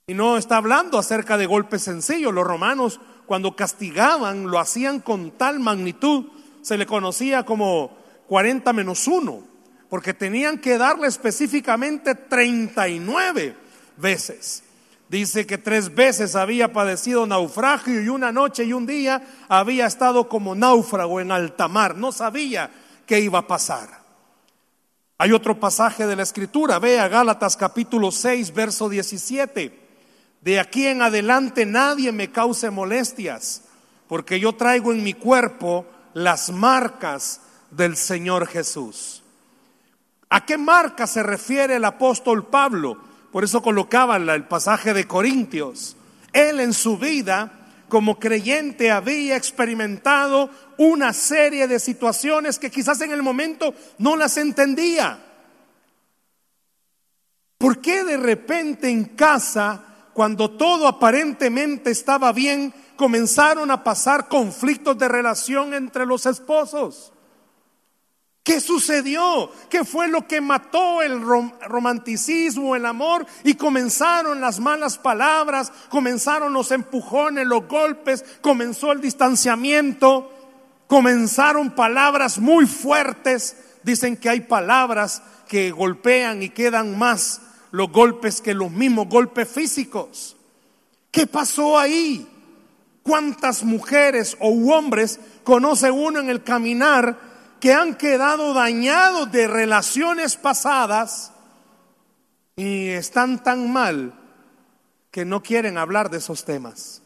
Y 0.07 0.15
no 0.15 0.37
está 0.37 0.59
hablando 0.59 0.99
acerca 0.99 1.39
de 1.39 1.47
golpes 1.47 1.83
sencillos. 1.83 2.35
Los 2.35 2.47
romanos 2.47 3.01
cuando 3.25 3.57
castigaban 3.57 4.51
lo 4.51 4.59
hacían 4.59 5.01
con 5.01 5.31
tal 5.31 5.61
magnitud, 5.61 6.27
se 6.61 6.77
le 6.77 6.87
conocía 6.87 7.45
como 7.45 8.02
40 8.33 8.73
menos 8.73 9.07
1, 9.09 9.43
porque 9.91 10.15
tenían 10.15 10.57
que 10.57 10.79
darle 10.79 11.07
específicamente 11.07 12.15
39 12.15 13.55
veces. 13.99 14.63
Dice 15.11 15.47
que 15.47 15.59
tres 15.59 15.95
veces 15.95 16.35
había 16.35 16.73
padecido 16.73 17.27
naufragio 17.27 18.01
y 18.01 18.09
una 18.09 18.33
noche 18.33 18.65
y 18.65 18.73
un 18.73 18.87
día 18.87 19.21
había 19.51 19.85
estado 19.85 20.31
como 20.31 20.55
náufrago 20.55 21.21
en 21.21 21.31
alta 21.31 21.69
mar. 21.69 21.95
No 21.95 22.11
sabía 22.11 22.71
qué 23.05 23.21
iba 23.21 23.41
a 23.41 23.47
pasar. 23.47 24.01
Hay 25.19 25.33
otro 25.33 25.61
pasaje 25.61 26.07
de 26.07 26.17
la 26.17 26.23
escritura, 26.23 26.79
vea 26.79 27.09
Gálatas 27.09 27.55
capítulo 27.55 28.11
6, 28.11 28.55
verso 28.55 28.89
17. 28.89 29.79
De 30.41 30.59
aquí 30.59 30.87
en 30.87 31.03
adelante 31.03 31.67
nadie 31.67 32.13
me 32.13 32.33
cause 32.33 32.71
molestias, 32.71 33.65
porque 34.09 34.41
yo 34.41 34.55
traigo 34.55 34.91
en 34.91 35.03
mi 35.03 35.13
cuerpo 35.13 35.85
las 36.15 36.49
marcas 36.49 37.43
del 37.73 37.97
Señor 37.97 38.47
Jesús. 38.47 39.23
¿A 40.31 40.47
qué 40.47 40.57
marca 40.57 41.07
se 41.07 41.23
refiere 41.23 41.77
el 41.77 41.85
apóstol 41.85 42.47
Pablo? 42.47 42.97
Por 43.33 43.45
eso 43.45 43.63
colocaba 43.63 44.17
el 44.17 44.45
pasaje 44.45 44.95
de 44.95 45.07
Corintios. 45.07 45.97
Él 46.33 46.61
en 46.61 46.73
su 46.73 46.97
vida, 46.97 47.53
como 47.89 48.19
creyente, 48.19 48.91
había 48.91 49.37
experimentado 49.37 50.51
una 50.79 51.13
serie 51.13 51.67
de 51.67 51.79
situaciones 51.79 52.59
que 52.59 52.71
quizás 52.71 53.01
en 53.01 53.13
el 53.13 53.23
momento 53.23 53.75
no 53.99 54.17
las 54.17 54.37
entendía. 54.37 55.19
¿Por 57.59 57.81
qué 57.81 58.05
de 58.05 58.17
repente 58.17 58.89
en 58.91 59.05
casa, 59.05 59.85
cuando 60.15 60.51
todo 60.51 60.89
aparentemente 60.89 61.91
estaba 61.91 62.33
bien, 62.33 62.75
comenzaron 62.97 63.71
a 63.71 63.85
pasar 63.85 64.29
conflictos 64.29 64.99
de 64.99 65.09
relación 65.09 65.73
entre 65.75 66.07
los 66.07 66.27
esposos? 66.27 67.12
¿Qué 68.43 68.61
sucedió? 68.61 69.51
¿Qué 69.71 69.85
fue 69.85 70.09
lo 70.09 70.27
que 70.27 70.41
mató 70.41 71.01
el 71.01 71.21
romanticismo, 71.23 72.75
el 72.75 72.87
amor? 72.87 73.25
Y 73.45 73.55
comenzaron 73.55 74.41
las 74.41 74.59
malas 74.59 74.99
palabras, 74.99 75.73
comenzaron 75.89 76.53
los 76.53 76.73
empujones, 76.73 77.47
los 77.47 77.69
golpes, 77.69 78.25
comenzó 78.41 78.91
el 78.91 79.01
distanciamiento, 79.01 80.33
comenzaron 80.89 81.71
palabras 81.71 82.39
muy 82.39 82.67
fuertes. 82.67 83.57
Dicen 83.85 84.17
que 84.17 84.29
hay 84.29 84.41
palabras 84.41 85.23
que 85.47 85.71
golpean 85.71 86.43
y 86.43 86.49
quedan 86.49 86.99
más 86.99 87.43
los 87.71 87.93
golpes 87.93 88.41
que 88.41 88.55
los 88.55 88.73
mismos 88.73 89.09
golpes 89.09 89.49
físicos. 89.49 90.37
¿Qué 91.13 91.29
pasó 91.29 91.79
ahí? 91.79 92.27
¿Cuántas 93.05 93.63
mujeres 93.63 94.37
o 94.41 94.49
hombres 94.75 95.21
conoce 95.45 95.93
uno 95.93 96.19
en 96.19 96.29
el 96.29 96.43
caminar? 96.43 97.32
Que 97.63 97.73
han 97.73 97.95
quedado 97.95 98.55
dañados 98.55 99.31
de 99.31 99.47
relaciones 99.47 100.37
pasadas 100.37 101.31
y 102.57 102.89
están 102.89 103.41
tan 103.45 103.73
mal 103.73 104.15
que 105.13 105.25
no 105.25 105.45
quieren 105.45 105.79
hablar 105.79 106.11
de 106.11 106.19
esos 106.19 106.45
temas. 106.45 107.03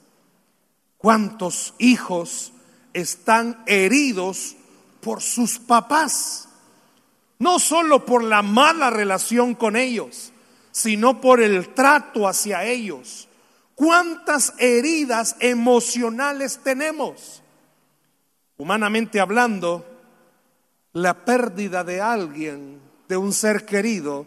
¿Cuántos 0.96 1.74
hijos 1.76 2.54
están 2.94 3.62
heridos 3.66 4.56
por 5.02 5.20
sus 5.20 5.58
papás? 5.58 6.48
No 7.38 7.58
solo 7.58 8.06
por 8.06 8.24
la 8.24 8.40
mala 8.40 8.88
relación 8.88 9.54
con 9.54 9.76
ellos, 9.76 10.32
sino 10.70 11.20
por 11.20 11.42
el 11.42 11.74
trato 11.74 12.26
hacia 12.26 12.64
ellos. 12.64 13.28
¿Cuántas 13.74 14.54
heridas 14.56 15.36
emocionales 15.38 16.60
tenemos? 16.64 17.42
Humanamente 18.56 19.20
hablando, 19.20 19.95
la 20.96 21.26
pérdida 21.26 21.84
de 21.84 22.00
alguien, 22.00 22.80
de 23.06 23.18
un 23.18 23.34
ser 23.34 23.66
querido, 23.66 24.26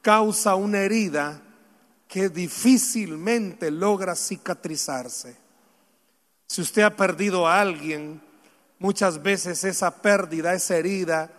causa 0.00 0.54
una 0.54 0.78
herida 0.78 1.42
que 2.06 2.28
difícilmente 2.28 3.72
logra 3.72 4.14
cicatrizarse. 4.14 5.36
Si 6.46 6.62
usted 6.62 6.82
ha 6.82 6.94
perdido 6.94 7.48
a 7.48 7.60
alguien, 7.60 8.22
muchas 8.78 9.24
veces 9.24 9.64
esa 9.64 10.02
pérdida, 10.02 10.54
esa 10.54 10.76
herida, 10.76 11.32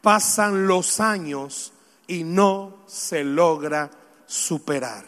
pasan 0.00 0.66
los 0.66 0.98
años 0.98 1.74
y 2.06 2.24
no 2.24 2.84
se 2.86 3.24
logra 3.24 3.90
superar. 4.24 5.04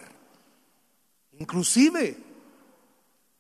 Inclusive 1.39 2.19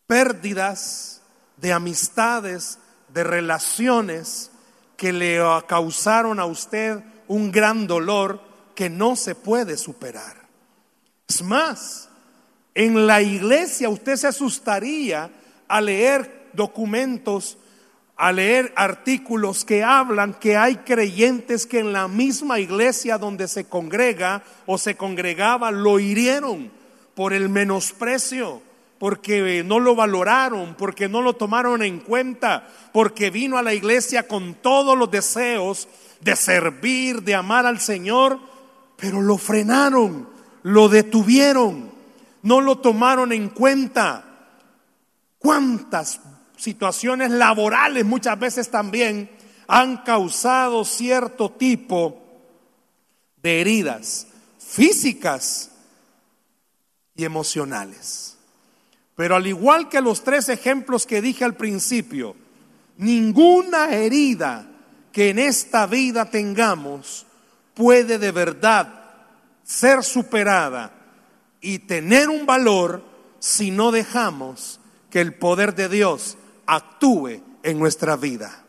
pérdidas 0.07 1.21
de 1.59 1.75
amistades, 1.75 2.79
de 3.13 3.23
relaciones, 3.23 4.51
que 4.97 5.13
le 5.13 5.41
causaron 5.67 6.41
a 6.41 6.45
usted 6.45 7.01
un 7.29 7.51
gran 7.51 7.87
dolor 7.87 8.41
que 8.75 8.91
no 8.91 9.17
se 9.17 9.35
puede 9.35 9.77
superar. 9.77 10.37
Es 11.29 11.43
más, 11.43 12.09
en 12.75 13.07
la 13.07 13.23
iglesia 13.23 13.89
usted 13.89 14.17
se 14.17 14.27
asustaría 14.27 15.31
a 15.69 15.81
leer 15.81 16.49
documentos, 16.53 17.59
a 18.17 18.33
leer 18.33 18.73
artículos 18.77 19.65
que 19.65 19.83
hablan 19.83 20.35
que 20.35 20.57
hay 20.57 20.77
creyentes 20.77 21.67
que 21.67 21.81
en 21.81 21.93
la 21.93 22.09
misma 22.09 22.61
iglesia 22.61 23.19
donde 23.19 23.49
se 23.49 23.65
congrega 23.65 24.43
o 24.67 24.79
se 24.79 24.97
congregaba 24.97 25.71
lo 25.71 25.99
hirieron 25.99 26.71
por 27.15 27.33
el 27.33 27.49
menosprecio 27.49 28.63
porque 29.05 29.63
no 29.63 29.81
lo 29.81 29.95
valoraron, 29.95 30.77
porque 30.77 31.11
no 31.11 31.21
lo 31.21 31.35
tomaron 31.35 31.83
en 31.83 32.01
cuenta, 32.01 32.67
porque 32.91 33.29
vino 33.29 33.59
a 33.59 33.63
la 33.63 33.75
iglesia 33.75 34.27
con 34.27 34.55
todos 34.55 34.97
los 34.97 35.11
deseos 35.11 35.89
de 36.23 36.35
servir, 36.35 37.21
de 37.21 37.35
amar 37.35 37.67
al 37.67 37.81
Señor, 37.81 38.41
pero 38.97 39.21
lo 39.21 39.37
frenaron, 39.37 40.27
lo 40.63 40.89
detuvieron, 40.89 41.91
no 42.41 42.63
lo 42.63 42.79
tomaron 42.79 43.35
en 43.35 43.51
cuenta. 43.51 44.25
¿Cuántas 45.39 46.21
situaciones 46.57 47.31
laborales 47.31 48.07
muchas 48.07 48.39
veces 48.39 48.71
también 48.71 49.31
han 49.69 49.99
causado 49.99 50.83
cierto 50.87 51.51
tipo 51.51 52.23
de 53.43 53.61
heridas 53.61 54.29
físicas 54.59 55.73
y 57.15 57.27
emocionales? 57.27 58.34
Pero 59.17 59.37
al 59.37 59.47
igual 59.47 59.89
que 59.89 60.01
los 60.01 60.25
tres 60.25 60.49
ejemplos 60.49 61.07
que 61.07 61.23
dije 61.23 61.45
al 61.45 61.55
principio, 61.55 62.35
ninguna 62.97 63.95
herida 63.95 64.67
que 65.13 65.31
en 65.31 65.39
esta 65.39 65.87
vida 65.87 66.31
tengamos 66.31 67.27
puede 67.75 68.19
de 68.19 68.33
verdad 68.33 69.05
ser 69.63 70.03
superada 70.03 70.93
y 71.61 71.81
tener 71.81 72.29
un 72.29 72.47
valor 72.47 73.03
si 73.39 73.71
no 73.71 73.93
dejamos 73.93 74.81
que 75.11 75.21
el 75.21 75.35
poder 75.35 75.75
de 75.75 75.89
Dios 75.89 76.37
actúe 76.67 77.41
en 77.63 77.79
nuestra 77.79 78.17
vida. 78.17 78.65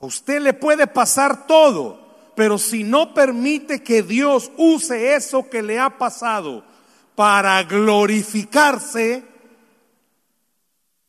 A 0.00 0.06
usted 0.06 0.40
le 0.40 0.52
puede 0.52 0.86
pasar 0.86 1.46
todo, 1.46 2.32
pero 2.36 2.58
si 2.58 2.84
no 2.84 3.14
permite 3.14 3.82
que 3.82 4.02
Dios 4.02 4.52
use 4.58 5.14
eso 5.14 5.48
que 5.48 5.62
le 5.62 5.78
ha 5.78 5.96
pasado 5.96 6.64
para 7.14 7.62
glorificarse, 7.62 9.24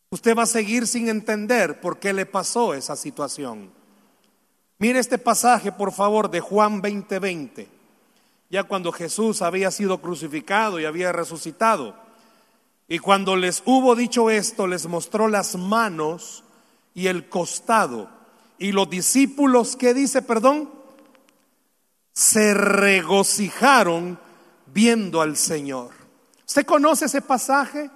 usted 0.09 0.35
va 0.35 0.43
a 0.43 0.47
seguir 0.47 0.87
sin 0.87 1.09
entender 1.09 1.79
por 1.81 1.99
qué 1.99 2.13
le 2.13 2.25
pasó 2.25 2.73
esa 2.73 2.95
situación. 2.95 3.71
Mire 4.79 4.99
este 4.99 5.17
pasaje, 5.17 5.71
por 5.71 5.91
favor, 5.91 6.29
de 6.29 6.39
Juan 6.39 6.81
20:20 6.81 7.77
ya 8.49 8.63
cuando 8.63 8.91
Jesús 8.91 9.41
había 9.41 9.71
sido 9.71 9.99
crucificado 9.99 10.79
y 10.79 10.85
había 10.85 11.11
resucitado. 11.11 11.95
Y 12.87 12.99
cuando 12.99 13.35
les 13.35 13.61
hubo 13.65 13.95
dicho 13.95 14.29
esto, 14.29 14.67
les 14.67 14.87
mostró 14.87 15.27
las 15.27 15.57
manos 15.57 16.43
y 16.93 17.07
el 17.07 17.27
costado. 17.27 18.09
Y 18.57 18.71
los 18.71 18.89
discípulos, 18.89 19.75
¿qué 19.75 19.93
dice, 19.93 20.21
perdón? 20.21 20.69
Se 22.13 22.53
regocijaron 22.53 24.17
viendo 24.67 25.21
al 25.21 25.35
Señor. 25.35 25.91
¿Usted 26.47 26.65
conoce 26.65 27.05
ese 27.05 27.21
pasaje? 27.21 27.89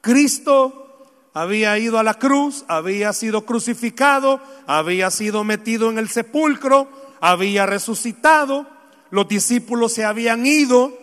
Cristo 0.00 0.89
había 1.34 1.78
ido 1.78 1.98
a 1.98 2.02
la 2.02 2.14
cruz, 2.14 2.64
había 2.68 3.12
sido 3.12 3.46
crucificado, 3.46 4.40
había 4.66 5.10
sido 5.10 5.44
metido 5.44 5.90
en 5.90 5.98
el 5.98 6.08
sepulcro, 6.08 6.88
había 7.20 7.66
resucitado 7.66 8.66
los 9.10 9.26
discípulos 9.28 9.92
se 9.92 10.04
habían 10.04 10.46
ido, 10.46 10.96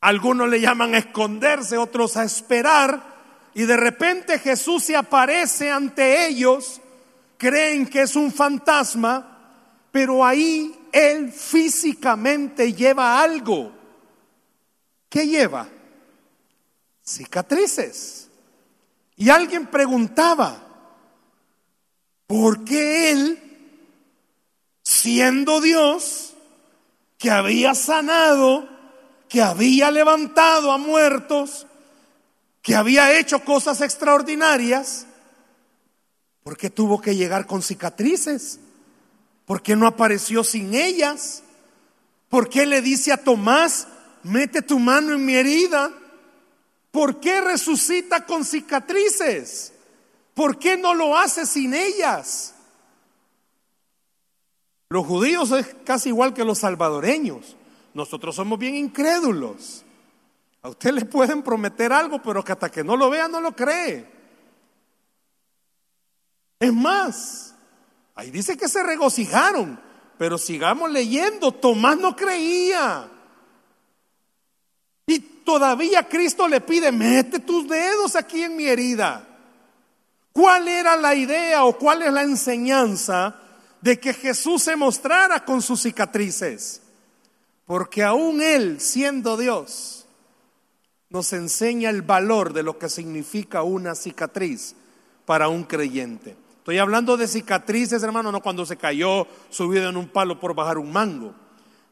algunos 0.00 0.48
le 0.48 0.60
llaman 0.60 0.94
a 0.94 0.98
esconderse, 0.98 1.78
otros 1.78 2.16
a 2.16 2.24
esperar, 2.24 3.16
y 3.54 3.64
de 3.64 3.76
repente 3.76 4.38
Jesús 4.38 4.84
se 4.84 4.96
aparece 4.96 5.70
ante 5.70 6.26
ellos, 6.26 6.80
creen 7.38 7.86
que 7.86 8.02
es 8.02 8.14
un 8.14 8.30
fantasma, 8.30 9.88
pero 9.90 10.24
ahí 10.24 10.78
Él 10.92 11.32
físicamente 11.32 12.74
lleva 12.74 13.22
algo. 13.22 13.72
¿Qué 15.08 15.26
lleva? 15.26 15.66
Cicatrices. 17.02 18.25
Y 19.16 19.30
alguien 19.30 19.66
preguntaba, 19.66 20.62
¿por 22.26 22.64
qué 22.64 23.10
Él, 23.10 23.42
siendo 24.82 25.60
Dios, 25.60 26.34
que 27.18 27.30
había 27.30 27.74
sanado, 27.74 28.68
que 29.28 29.42
había 29.42 29.90
levantado 29.90 30.70
a 30.70 30.78
muertos, 30.78 31.66
que 32.62 32.74
había 32.74 33.18
hecho 33.18 33.44
cosas 33.44 33.80
extraordinarias, 33.80 35.06
¿por 36.42 36.56
qué 36.56 36.68
tuvo 36.68 37.00
que 37.00 37.16
llegar 37.16 37.46
con 37.46 37.62
cicatrices? 37.62 38.60
¿Por 39.46 39.62
qué 39.62 39.76
no 39.76 39.86
apareció 39.86 40.44
sin 40.44 40.74
ellas? 40.74 41.42
¿Por 42.28 42.48
qué 42.48 42.66
le 42.66 42.82
dice 42.82 43.12
a 43.12 43.16
Tomás, 43.16 43.86
mete 44.24 44.60
tu 44.60 44.78
mano 44.78 45.14
en 45.14 45.24
mi 45.24 45.36
herida? 45.36 45.90
¿Por 46.96 47.20
qué 47.20 47.42
resucita 47.42 48.24
con 48.24 48.42
cicatrices? 48.42 49.74
¿Por 50.32 50.58
qué 50.58 50.78
no 50.78 50.94
lo 50.94 51.18
hace 51.18 51.44
sin 51.44 51.74
ellas? 51.74 52.54
Los 54.88 55.06
judíos 55.06 55.50
es 55.50 55.76
casi 55.84 56.08
igual 56.08 56.32
que 56.32 56.42
los 56.42 56.56
salvadoreños. 56.56 57.54
Nosotros 57.92 58.34
somos 58.34 58.58
bien 58.58 58.76
incrédulos. 58.76 59.84
A 60.62 60.70
usted 60.70 60.92
le 60.92 61.04
pueden 61.04 61.42
prometer 61.42 61.92
algo, 61.92 62.22
pero 62.22 62.42
que 62.42 62.52
hasta 62.52 62.70
que 62.70 62.82
no 62.82 62.96
lo 62.96 63.10
vea 63.10 63.28
no 63.28 63.42
lo 63.42 63.54
cree. 63.54 64.10
Es 66.58 66.72
más, 66.72 67.54
ahí 68.14 68.30
dice 68.30 68.56
que 68.56 68.68
se 68.68 68.82
regocijaron, 68.82 69.78
pero 70.16 70.38
sigamos 70.38 70.90
leyendo, 70.90 71.52
Tomás 71.52 71.98
no 71.98 72.16
creía. 72.16 73.10
Y 75.06 75.20
todavía 75.20 76.08
Cristo 76.08 76.48
le 76.48 76.60
pide, 76.60 76.90
mete 76.90 77.38
tus 77.40 77.68
dedos 77.68 78.16
aquí 78.16 78.42
en 78.42 78.56
mi 78.56 78.66
herida. 78.66 79.26
¿Cuál 80.32 80.68
era 80.68 80.96
la 80.96 81.14
idea 81.14 81.64
o 81.64 81.78
cuál 81.78 82.02
es 82.02 82.12
la 82.12 82.22
enseñanza 82.22 83.40
de 83.80 84.00
que 84.00 84.12
Jesús 84.12 84.64
se 84.64 84.74
mostrara 84.74 85.44
con 85.44 85.62
sus 85.62 85.82
cicatrices, 85.82 86.82
porque 87.66 88.02
aún 88.02 88.42
Él, 88.42 88.80
siendo 88.80 89.36
Dios, 89.36 90.06
nos 91.08 91.32
enseña 91.32 91.90
el 91.90 92.02
valor 92.02 92.52
de 92.52 92.64
lo 92.64 92.78
que 92.78 92.88
significa 92.88 93.62
una 93.62 93.94
cicatriz 93.94 94.74
para 95.24 95.48
un 95.48 95.62
creyente. 95.62 96.36
Estoy 96.58 96.78
hablando 96.78 97.16
de 97.16 97.28
cicatrices, 97.28 98.02
hermano, 98.02 98.32
no 98.32 98.42
cuando 98.42 98.66
se 98.66 98.76
cayó 98.76 99.28
subido 99.50 99.88
en 99.88 99.96
un 99.96 100.08
palo 100.08 100.40
por 100.40 100.54
bajar 100.54 100.78
un 100.78 100.90
mango. 100.90 101.32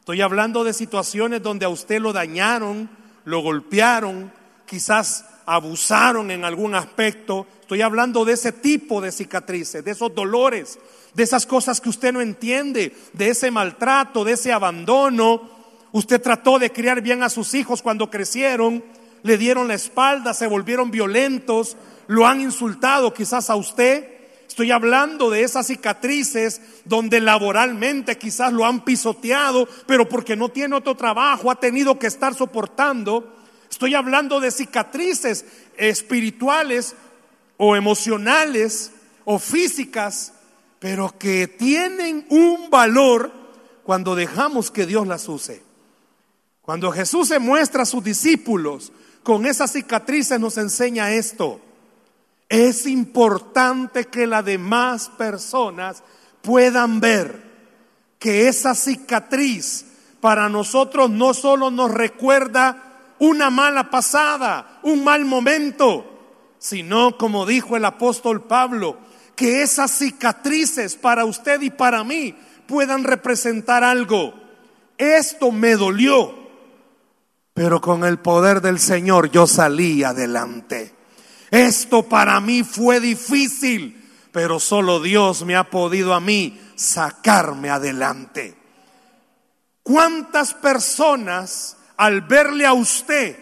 Estoy 0.00 0.20
hablando 0.20 0.64
de 0.64 0.72
situaciones 0.72 1.42
donde 1.42 1.64
a 1.64 1.68
usted 1.68 2.00
lo 2.00 2.12
dañaron, 2.12 2.90
lo 3.25 3.41
golpearon, 3.41 4.33
quizás 4.67 5.25
abusaron 5.47 6.31
en 6.31 6.45
algún 6.45 6.75
aspecto. 6.75 7.47
Estoy 7.61 7.83
hablando 7.83 8.25
de 8.25 8.35
ese 8.35 8.53
tipo 8.53 9.01
de 9.01 9.13
cicatrices, 9.13 9.85
de 9.85 9.91
esos 9.91 10.15
dolores 10.15 10.79
de 11.15 11.23
esas 11.23 11.47
cosas 11.47 11.81
que 11.81 11.89
usted 11.89 12.13
no 12.13 12.21
entiende, 12.21 12.95
de 13.13 13.29
ese 13.29 13.51
maltrato, 13.51 14.25
de 14.25 14.33
ese 14.33 14.53
abandono. 14.53 15.49
Usted 15.93 16.21
trató 16.21 16.59
de 16.59 16.71
criar 16.71 17.01
bien 17.01 17.23
a 17.23 17.31
sus 17.31 17.55
hijos 17.55 17.83
cuando 17.83 18.11
crecieron, 18.11 18.85
le 19.23 19.39
dieron 19.39 19.69
la 19.69 19.75
espalda, 19.75 20.35
se 20.35 20.49
volvieron 20.49 20.91
violentos, 20.91 21.77
lo 22.09 22.27
han 22.27 22.41
insultado 22.41 23.15
quizás 23.15 23.49
a 23.49 23.57
usted. 23.57 24.09
Estoy 24.55 24.71
hablando 24.71 25.31
de 25.31 25.43
esas 25.43 25.67
cicatrices 25.67 26.61
donde 26.85 27.21
laboralmente 27.21 28.17
quizás 28.17 28.53
lo 28.53 28.64
han 28.64 28.85
pisoteado, 28.85 29.67
pero 29.88 30.09
porque 30.09 30.37
no 30.37 30.49
tiene 30.49 30.77
otro 30.77 30.95
trabajo 30.95 31.51
ha 31.51 31.59
tenido 31.59 31.99
que 31.99 32.07
estar 32.07 32.37
soportando. 32.37 33.35
Estoy 33.69 33.97
hablando 33.97 34.38
de 34.38 34.53
cicatrices 34.53 35.45
espirituales 35.77 36.95
o 37.57 37.75
emocionales 37.75 38.93
o 39.25 39.40
físicas 39.40 40.35
pero 40.79 41.12
que 41.19 41.49
tienen 41.49 42.25
un 42.29 42.71
valor 42.71 43.33
cuando 43.83 44.14
dejamos 44.14 44.71
que 44.71 44.87
Dios 44.87 45.09
las 45.09 45.29
use. 45.29 45.64
Cuando 46.62 46.93
Jesús 46.93 47.27
se 47.27 47.40
muestra 47.40 47.83
a 47.83 47.87
sus 47.87 48.05
discípulos 48.05 48.93
con 49.25 49.47
esas 49.47 49.73
cicatrices 49.73 50.38
nos 50.38 50.59
enseña 50.59 51.11
esto. 51.11 51.61
Es 52.55 52.87
importante 52.87 54.05
que 54.05 54.29
las 54.29 54.45
demás 54.45 55.11
personas 55.19 56.05
puedan 56.40 57.01
ver 57.01 57.43
que 58.17 58.47
esa 58.47 58.77
cicatriz 58.77 59.85
para 60.21 60.49
nosotros 60.49 61.11
no 61.11 61.35
solo 61.35 61.73
nos 61.73 61.90
recuerda 61.90 63.17
una 63.19 63.51
mala 63.51 63.90
pasada, 63.90 64.79
un 64.85 65.03
mal 65.03 65.25
momento, 65.25 66.07
sino 66.61 67.19
como 67.19 67.45
dijo 67.45 67.77
el 67.77 67.85
apóstol 67.87 68.45
Pablo, 68.45 68.99
que 69.35 69.62
esas 69.62 69.90
cicatrices 69.90 70.95
para 70.95 71.25
usted 71.25 71.61
y 71.61 71.71
para 71.71 72.05
mí 72.05 72.37
puedan 72.69 73.03
representar 73.03 73.83
algo. 73.83 74.33
Esto 74.97 75.51
me 75.51 75.75
dolió, 75.75 76.33
pero 77.53 77.81
con 77.81 78.05
el 78.05 78.21
poder 78.21 78.61
del 78.61 78.79
Señor 78.79 79.33
yo 79.33 79.49
salí 79.49 80.05
adelante. 80.05 80.95
Esto 81.55 82.03
para 82.03 82.40
mí 82.40 82.64
fue 82.64 82.99
difícil, 82.99 84.11
pero 84.33 84.59
solo 84.59 84.99
Dios 84.99 85.45
me 85.45 85.55
ha 85.55 85.71
podido 85.71 86.12
a 86.12 86.19
mí 86.19 86.61
sacarme 86.75 87.71
adelante. 87.71 88.57
¿Cuántas 89.85 90.53
personas 90.53 91.77
al 91.97 92.23
verle 92.23 92.67
a 92.67 92.73
usted, 92.73 93.38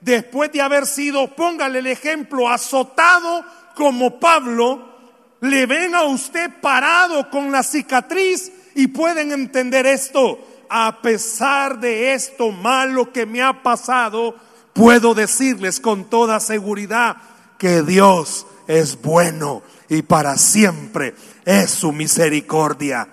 después 0.00 0.50
de 0.52 0.62
haber 0.62 0.86
sido, 0.86 1.36
póngale 1.36 1.80
el 1.80 1.88
ejemplo, 1.88 2.48
azotado 2.48 3.44
como 3.74 4.18
Pablo, 4.18 4.96
le 5.42 5.66
ven 5.66 5.94
a 5.94 6.04
usted 6.04 6.62
parado 6.62 7.28
con 7.28 7.52
la 7.52 7.62
cicatriz 7.62 8.50
y 8.74 8.86
pueden 8.86 9.32
entender 9.32 9.84
esto. 9.84 10.46
A 10.70 11.02
pesar 11.02 11.78
de 11.78 12.14
esto 12.14 12.52
malo 12.52 13.12
que 13.12 13.26
me 13.26 13.42
ha 13.42 13.62
pasado, 13.62 14.34
puedo 14.72 15.12
decirles 15.12 15.78
con 15.78 16.08
toda 16.08 16.40
seguridad 16.40 17.18
que 17.60 17.82
Dios 17.82 18.46
es 18.66 19.02
bueno 19.02 19.62
y 19.90 20.00
para 20.00 20.38
siempre 20.38 21.14
es 21.44 21.70
su 21.70 21.92
misericordia. 21.92 23.06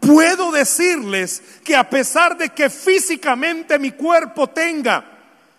Puedo 0.00 0.50
decirles 0.50 1.42
que 1.62 1.76
a 1.76 1.90
pesar 1.90 2.38
de 2.38 2.48
que 2.48 2.70
físicamente 2.70 3.78
mi 3.78 3.90
cuerpo 3.90 4.46
tenga, 4.48 5.04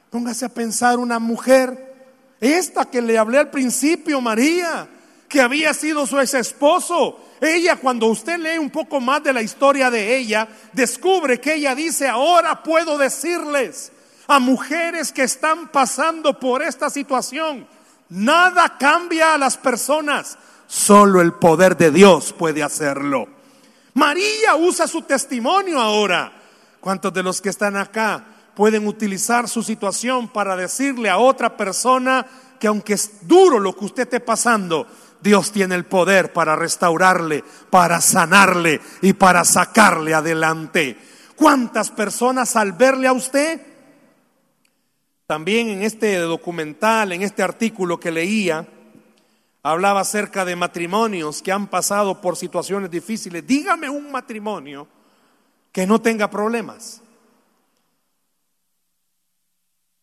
póngase 0.09 0.45
a 0.45 0.49
pensar 0.49 0.97
una 0.97 1.19
mujer, 1.19 1.93
esta 2.39 2.85
que 2.85 3.03
le 3.03 3.15
hablé 3.15 3.37
al 3.37 3.51
principio, 3.51 4.19
María, 4.21 4.87
que 5.29 5.39
había 5.39 5.71
sido 5.75 6.07
su 6.07 6.19
ex 6.19 6.33
esposo. 6.33 7.19
Ella, 7.39 7.75
cuando 7.75 8.07
usted 8.07 8.39
lee 8.39 8.57
un 8.57 8.71
poco 8.71 8.99
más 8.99 9.23
de 9.23 9.33
la 9.33 9.43
historia 9.43 9.91
de 9.91 10.17
ella, 10.17 10.47
descubre 10.73 11.39
que 11.39 11.53
ella 11.53 11.75
dice, 11.75 12.07
ahora 12.07 12.63
puedo 12.63 12.97
decirles 12.97 13.91
a 14.25 14.39
mujeres 14.39 15.11
que 15.11 15.21
están 15.21 15.67
pasando 15.67 16.39
por 16.39 16.63
esta 16.63 16.89
situación, 16.89 17.67
nada 18.11 18.77
cambia 18.77 19.33
a 19.33 19.37
las 19.37 19.57
personas, 19.57 20.37
solo 20.67 21.21
el 21.21 21.33
poder 21.33 21.75
de 21.75 21.91
Dios 21.91 22.33
puede 22.33 22.61
hacerlo. 22.61 23.27
María 23.93 24.55
usa 24.55 24.87
su 24.87 25.01
testimonio 25.01 25.79
ahora. 25.79 26.31
¿Cuántos 26.79 27.13
de 27.13 27.23
los 27.23 27.41
que 27.41 27.49
están 27.49 27.75
acá 27.75 28.23
pueden 28.55 28.87
utilizar 28.87 29.47
su 29.47 29.63
situación 29.63 30.27
para 30.27 30.55
decirle 30.55 31.09
a 31.09 31.17
otra 31.17 31.55
persona 31.55 32.25
que 32.59 32.67
aunque 32.67 32.93
es 32.93 33.27
duro 33.27 33.59
lo 33.59 33.75
que 33.75 33.85
usted 33.85 34.03
esté 34.03 34.19
pasando, 34.19 34.87
Dios 35.21 35.51
tiene 35.51 35.75
el 35.75 35.85
poder 35.85 36.33
para 36.33 36.55
restaurarle, 36.55 37.43
para 37.69 38.01
sanarle 38.01 38.81
y 39.01 39.13
para 39.13 39.45
sacarle 39.45 40.13
adelante. 40.13 40.97
¿Cuántas 41.35 41.89
personas 41.91 42.55
al 42.55 42.73
verle 42.73 43.07
a 43.07 43.13
usted? 43.13 43.70
También 45.31 45.69
en 45.69 45.81
este 45.81 46.17
documental, 46.17 47.13
en 47.13 47.21
este 47.21 47.41
artículo 47.41 47.97
que 47.97 48.11
leía, 48.11 48.67
hablaba 49.63 50.01
acerca 50.01 50.43
de 50.43 50.57
matrimonios 50.57 51.41
que 51.41 51.53
han 51.53 51.67
pasado 51.67 52.19
por 52.19 52.35
situaciones 52.35 52.91
difíciles. 52.91 53.47
Dígame 53.47 53.89
un 53.89 54.11
matrimonio 54.11 54.89
que 55.71 55.87
no 55.87 56.01
tenga 56.01 56.29
problemas. 56.29 57.01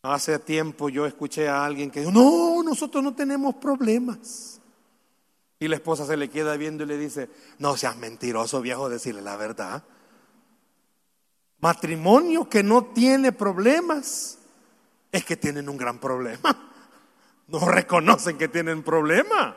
Hace 0.01 0.39
tiempo 0.39 0.89
yo 0.89 1.05
escuché 1.05 1.47
a 1.47 1.63
alguien 1.63 1.91
que 1.91 1.99
dijo, 1.99 2.11
no, 2.11 2.63
nosotros 2.63 3.03
no 3.03 3.13
tenemos 3.13 3.53
problemas. 3.53 4.59
Y 5.59 5.67
la 5.67 5.75
esposa 5.75 6.07
se 6.07 6.17
le 6.17 6.31
queda 6.31 6.57
viendo 6.57 6.85
y 6.85 6.87
le 6.87 6.97
dice, 6.97 7.29
no 7.59 7.77
seas 7.77 7.97
mentiroso 7.97 8.61
viejo, 8.61 8.89
decirle 8.89 9.21
la 9.21 9.37
verdad. 9.37 9.83
Matrimonio 11.59 12.49
que 12.49 12.63
no 12.63 12.85
tiene 12.85 13.31
problemas 13.31 14.38
es 15.11 15.25
que 15.25 15.37
tienen 15.37 15.69
un 15.69 15.77
gran 15.77 15.99
problema. 15.99 16.65
No 17.47 17.67
reconocen 17.67 18.37
que 18.37 18.47
tienen 18.47 18.83
problema. 18.83 19.55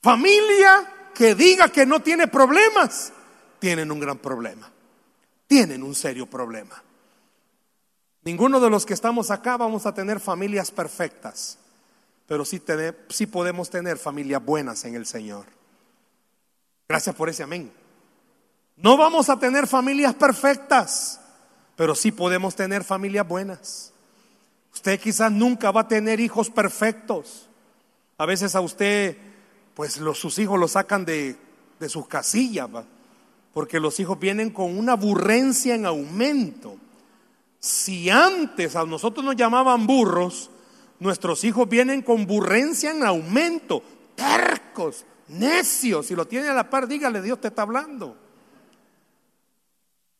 Familia 0.00 1.10
que 1.12 1.34
diga 1.34 1.68
que 1.68 1.84
no 1.84 2.00
tiene 2.00 2.28
problemas, 2.28 3.12
tienen 3.58 3.90
un 3.90 3.98
gran 3.98 4.18
problema. 4.18 4.70
Tienen 5.48 5.82
un 5.82 5.96
serio 5.96 6.26
problema. 6.26 6.80
Ninguno 8.22 8.60
de 8.60 8.70
los 8.70 8.86
que 8.86 8.94
estamos 8.94 9.32
acá 9.32 9.56
vamos 9.56 9.84
a 9.84 9.94
tener 9.94 10.20
familias 10.20 10.70
perfectas 10.70 11.58
pero 12.26 12.44
sí, 12.44 12.62
sí 13.10 13.26
podemos 13.26 13.70
tener 13.70 13.98
familias 13.98 14.44
buenas 14.44 14.84
en 14.84 14.94
el 14.94 15.06
Señor. 15.06 15.44
Gracias 16.88 17.14
por 17.14 17.28
ese 17.28 17.42
amén. 17.42 17.72
No 18.76 18.96
vamos 18.96 19.28
a 19.28 19.38
tener 19.38 19.66
familias 19.66 20.14
perfectas, 20.14 21.20
pero 21.76 21.94
sí 21.94 22.12
podemos 22.12 22.56
tener 22.56 22.82
familias 22.82 23.26
buenas. 23.28 23.92
Usted 24.74 25.00
quizás 25.00 25.32
nunca 25.32 25.70
va 25.70 25.82
a 25.82 25.88
tener 25.88 26.20
hijos 26.20 26.50
perfectos. 26.50 27.48
A 28.18 28.26
veces 28.26 28.54
a 28.54 28.60
usted, 28.60 29.16
pues 29.74 29.98
los, 29.98 30.18
sus 30.18 30.38
hijos 30.38 30.58
lo 30.58 30.68
sacan 30.68 31.04
de, 31.04 31.36
de 31.80 31.88
sus 31.88 32.06
casillas, 32.06 32.68
porque 33.52 33.80
los 33.80 33.98
hijos 34.00 34.18
vienen 34.18 34.50
con 34.50 34.76
una 34.76 34.92
aburrencia 34.92 35.74
en 35.74 35.86
aumento. 35.86 36.76
Si 37.60 38.10
antes 38.10 38.76
a 38.76 38.84
nosotros 38.84 39.24
nos 39.24 39.36
llamaban 39.36 39.86
burros, 39.86 40.50
Nuestros 41.00 41.44
hijos 41.44 41.68
vienen 41.68 42.02
con 42.02 42.26
burrencia 42.26 42.90
en 42.90 43.02
aumento, 43.02 43.82
tercos, 44.14 45.04
necios. 45.28 46.06
Si 46.06 46.14
lo 46.14 46.26
tiene 46.26 46.48
a 46.48 46.54
la 46.54 46.70
par, 46.70 46.86
dígale, 46.86 47.20
Dios 47.20 47.40
te 47.40 47.48
está 47.48 47.62
hablando. 47.62 48.16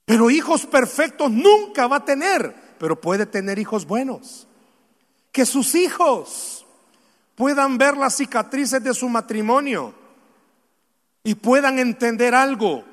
Pero 0.05 0.31
hijos 0.31 0.67
perfectos 0.67 1.31
nunca 1.31 1.87
va 1.87 1.97
a 1.97 2.05
tener, 2.05 2.55
pero 2.85 3.01
puede 3.01 3.25
tener 3.25 3.59
hijos 3.59 3.87
buenos. 3.87 4.47
Que 5.33 5.47
sus 5.47 5.75
hijos 5.75 6.67
puedan 7.35 7.79
ver 7.79 7.97
las 7.97 8.15
cicatrices 8.15 8.85
de 8.85 8.93
su 8.93 9.09
matrimonio 9.09 9.95
y 11.23 11.35
puedan 11.35 11.79
entender 11.79 12.35
algo. 12.35 12.85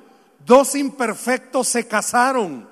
Dos 0.46 0.76
imperfectos 0.76 1.68
se 1.68 1.90
casaron. 1.90 2.70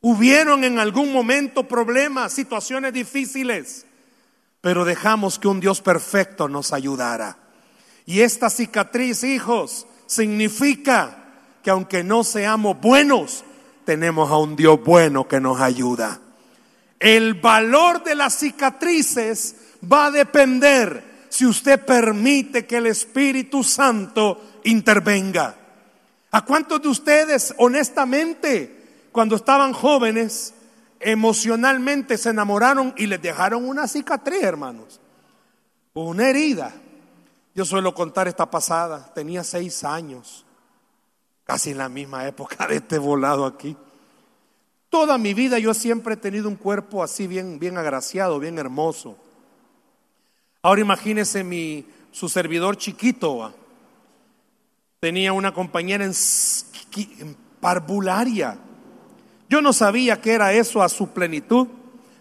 Hubieron 0.00 0.64
en 0.64 0.78
algún 0.78 1.12
momento 1.12 1.68
problemas, 1.68 2.32
situaciones 2.32 2.94
difíciles 2.94 3.84
pero 4.62 4.86
dejamos 4.86 5.38
que 5.38 5.46
un 5.46 5.60
Dios 5.60 5.82
perfecto 5.82 6.48
nos 6.48 6.72
ayudara. 6.72 7.36
Y 8.06 8.22
esta 8.22 8.48
cicatriz, 8.48 9.24
hijos, 9.24 9.86
significa 10.06 11.34
que 11.62 11.68
aunque 11.68 12.02
no 12.02 12.24
seamos 12.24 12.80
buenos, 12.80 13.44
tenemos 13.88 14.30
a 14.30 14.36
un 14.36 14.54
Dios 14.54 14.84
bueno 14.84 15.26
que 15.26 15.40
nos 15.40 15.62
ayuda. 15.62 16.20
El 17.00 17.32
valor 17.32 18.04
de 18.04 18.14
las 18.14 18.34
cicatrices 18.34 19.56
va 19.90 20.04
a 20.04 20.10
depender 20.10 21.24
si 21.30 21.46
usted 21.46 21.82
permite 21.86 22.66
que 22.66 22.76
el 22.76 22.86
Espíritu 22.88 23.64
Santo 23.64 24.58
intervenga. 24.64 25.56
¿A 26.30 26.44
cuántos 26.44 26.82
de 26.82 26.88
ustedes, 26.88 27.54
honestamente, 27.56 29.08
cuando 29.10 29.36
estaban 29.36 29.72
jóvenes, 29.72 30.52
emocionalmente 31.00 32.18
se 32.18 32.28
enamoraron 32.28 32.92
y 32.94 33.06
les 33.06 33.22
dejaron 33.22 33.66
una 33.66 33.88
cicatriz, 33.88 34.42
hermanos. 34.42 35.00
Una 35.94 36.28
herida. 36.28 36.74
Yo 37.54 37.64
suelo 37.64 37.94
contar 37.94 38.28
esta 38.28 38.50
pasada. 38.50 39.10
Tenía 39.14 39.42
seis 39.42 39.82
años, 39.82 40.44
casi 41.48 41.70
en 41.70 41.78
la 41.78 41.88
misma 41.88 42.28
época 42.28 42.68
de 42.68 42.76
este 42.76 42.98
volado 42.98 43.44
aquí. 43.44 43.76
Toda 44.88 45.18
mi 45.18 45.34
vida 45.34 45.58
yo 45.58 45.74
siempre 45.74 46.14
he 46.14 46.16
tenido 46.16 46.48
un 46.48 46.54
cuerpo 46.54 47.02
así 47.02 47.26
bien, 47.26 47.58
bien 47.58 47.76
agraciado, 47.76 48.38
bien 48.38 48.56
hermoso. 48.56 49.16
Ahora 50.62 50.80
imagínese 50.80 51.42
mi, 51.42 51.84
su 52.12 52.28
servidor 52.28 52.76
chiquito. 52.76 53.52
Tenía 55.00 55.32
una 55.32 55.52
compañera 55.52 56.04
en, 56.04 56.12
en 57.18 57.36
parvularia 57.60 58.58
yo 59.48 59.62
no 59.62 59.72
sabía 59.72 60.20
que 60.20 60.32
era 60.32 60.52
eso 60.52 60.82
a 60.82 60.88
su 60.88 61.08
plenitud, 61.08 61.66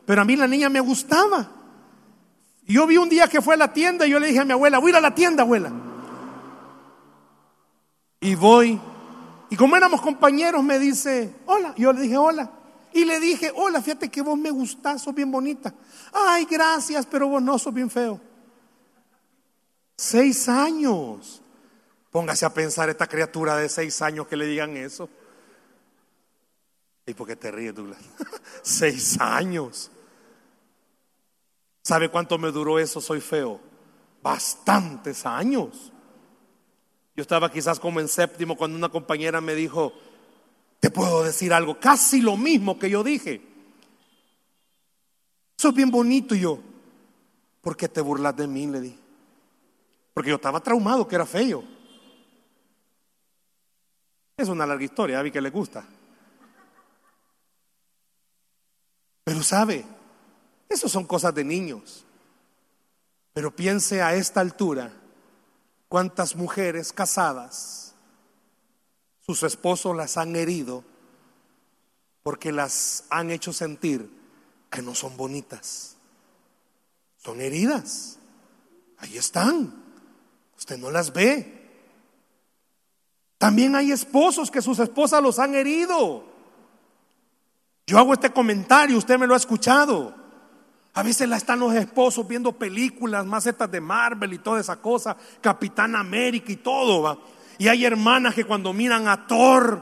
pero 0.05 0.21
a 0.21 0.25
mí 0.25 0.35
la 0.35 0.47
niña 0.47 0.69
me 0.69 0.79
gustaba. 0.79 1.51
Y 2.65 2.73
yo 2.73 2.87
vi 2.87 2.97
un 2.97 3.09
día 3.09 3.27
que 3.27 3.41
fue 3.41 3.55
a 3.55 3.57
la 3.57 3.73
tienda 3.73 4.07
y 4.07 4.11
yo 4.11 4.19
le 4.19 4.27
dije 4.27 4.39
a 4.39 4.45
mi 4.45 4.53
abuela, 4.53 4.79
voy 4.79 4.89
a 4.89 4.91
ir 4.91 4.95
a 4.95 5.01
la 5.01 5.13
tienda, 5.13 5.43
abuela. 5.43 5.71
Y 8.21 8.35
voy. 8.35 8.79
Y 9.49 9.55
como 9.55 9.75
éramos 9.75 10.01
compañeros, 10.01 10.63
me 10.63 10.79
dice, 10.79 11.33
hola. 11.45 11.73
Yo 11.77 11.93
le 11.93 12.01
dije, 12.01 12.17
hola. 12.17 12.51
Y 12.93 13.05
le 13.05 13.19
dije, 13.19 13.51
hola, 13.55 13.81
fíjate 13.81 14.09
que 14.09 14.21
vos 14.21 14.37
me 14.37 14.49
gustás, 14.49 15.01
sos 15.01 15.13
bien 15.13 15.31
bonita. 15.31 15.73
Ay, 16.11 16.45
gracias, 16.45 17.05
pero 17.05 17.27
vos 17.27 17.41
no 17.41 17.57
sos 17.59 17.73
bien 17.73 17.89
feo. 17.89 18.19
Seis 19.95 20.49
años. 20.49 21.41
Póngase 22.11 22.45
a 22.45 22.53
pensar 22.53 22.89
esta 22.89 23.07
criatura 23.07 23.55
de 23.57 23.69
seis 23.69 24.01
años 24.01 24.27
que 24.27 24.35
le 24.35 24.45
digan 24.45 24.75
eso. 24.77 25.09
¿Y 27.05 27.13
por 27.13 27.27
qué 27.27 27.35
te 27.35 27.51
ríes, 27.51 27.73
Douglas? 27.73 27.99
Seis 28.61 29.17
años. 29.21 29.89
¿Sabe 31.81 32.09
cuánto 32.09 32.37
me 32.37 32.51
duró 32.51 32.79
eso? 32.79 32.99
Soy 32.99 33.21
feo. 33.21 33.61
Bastantes 34.21 35.25
años. 35.25 35.93
Yo 37.17 37.23
estaba 37.23 37.51
quizás 37.51 37.79
como 37.79 37.99
en 37.99 38.07
séptimo 38.07 38.55
cuando 38.55 38.77
una 38.77 38.89
compañera 38.89 39.41
me 39.41 39.55
dijo, 39.55 39.91
te 40.79 40.91
puedo 40.91 41.23
decir 41.23 41.51
algo, 41.51 41.79
casi 41.79 42.21
lo 42.21 42.37
mismo 42.37 42.77
que 42.77 42.91
yo 42.91 43.03
dije. 43.03 43.41
Eso 45.57 45.69
es 45.69 45.73
bien 45.73 45.89
bonito 45.89 46.35
y 46.35 46.41
yo. 46.41 46.59
¿Por 47.61 47.75
qué 47.75 47.89
te 47.89 48.01
burlas 48.01 48.35
de 48.35 48.45
mí? 48.45 48.67
Le 48.67 48.81
di. 48.81 48.99
Porque 50.13 50.29
yo 50.29 50.35
estaba 50.35 50.61
traumado 50.61 51.07
que 51.07 51.15
era 51.15 51.25
feo. 51.25 51.63
Es 54.37 54.47
una 54.47 54.67
larga 54.67 54.85
historia, 54.85 55.19
a 55.19 55.23
mí 55.23 55.31
que 55.31 55.41
le 55.41 55.49
gusta. 55.49 55.83
Pero 59.23 59.41
sabe, 59.41 59.83
eso 60.69 60.87
son 60.87 61.05
cosas 61.05 61.33
de 61.33 61.43
niños. 61.43 62.05
Pero 63.33 63.55
piense 63.55 64.03
a 64.03 64.13
esta 64.13 64.39
altura 64.39 64.93
cuántas 65.87 66.35
mujeres 66.35 66.93
casadas 66.93 67.95
sus 69.27 69.43
esposos 69.43 69.95
las 69.95 70.17
han 70.17 70.35
herido 70.35 70.83
porque 72.23 72.51
las 72.51 73.05
han 73.09 73.31
hecho 73.31 73.53
sentir 73.53 74.09
que 74.69 74.81
no 74.81 74.95
son 74.95 75.15
bonitas. 75.17 75.95
Son 77.17 77.41
heridas. 77.41 78.19
Ahí 78.97 79.17
están. 79.17 79.73
Usted 80.57 80.77
no 80.77 80.91
las 80.91 81.13
ve. 81.13 81.57
También 83.37 83.75
hay 83.75 83.91
esposos 83.91 84.49
que 84.49 84.61
sus 84.61 84.79
esposas 84.79 85.21
los 85.21 85.39
han 85.39 85.55
herido. 85.55 86.23
Yo 87.85 87.97
hago 87.97 88.13
este 88.13 88.31
comentario, 88.31 88.97
usted 88.97 89.17
me 89.17 89.27
lo 89.27 89.33
ha 89.33 89.37
escuchado. 89.37 90.13
A 90.97 91.03
veces 91.03 91.29
la 91.29 91.37
están 91.37 91.59
los 91.59 91.75
esposos 91.75 92.27
viendo 92.27 92.53
películas 92.53 93.23
más 93.23 93.45
estas 93.45 93.69
de 93.69 93.79
Marvel 93.79 94.33
y 94.33 94.39
toda 94.39 94.59
esa 94.59 94.77
cosa, 94.77 95.15
Capitán 95.39 95.95
América 95.95 96.51
y 96.51 96.55
todo, 96.55 97.03
va. 97.03 97.19
Y 97.59 97.67
hay 97.67 97.85
hermanas 97.85 98.33
que 98.33 98.45
cuando 98.45 98.73
miran 98.73 99.07
a 99.07 99.27
Thor 99.27 99.79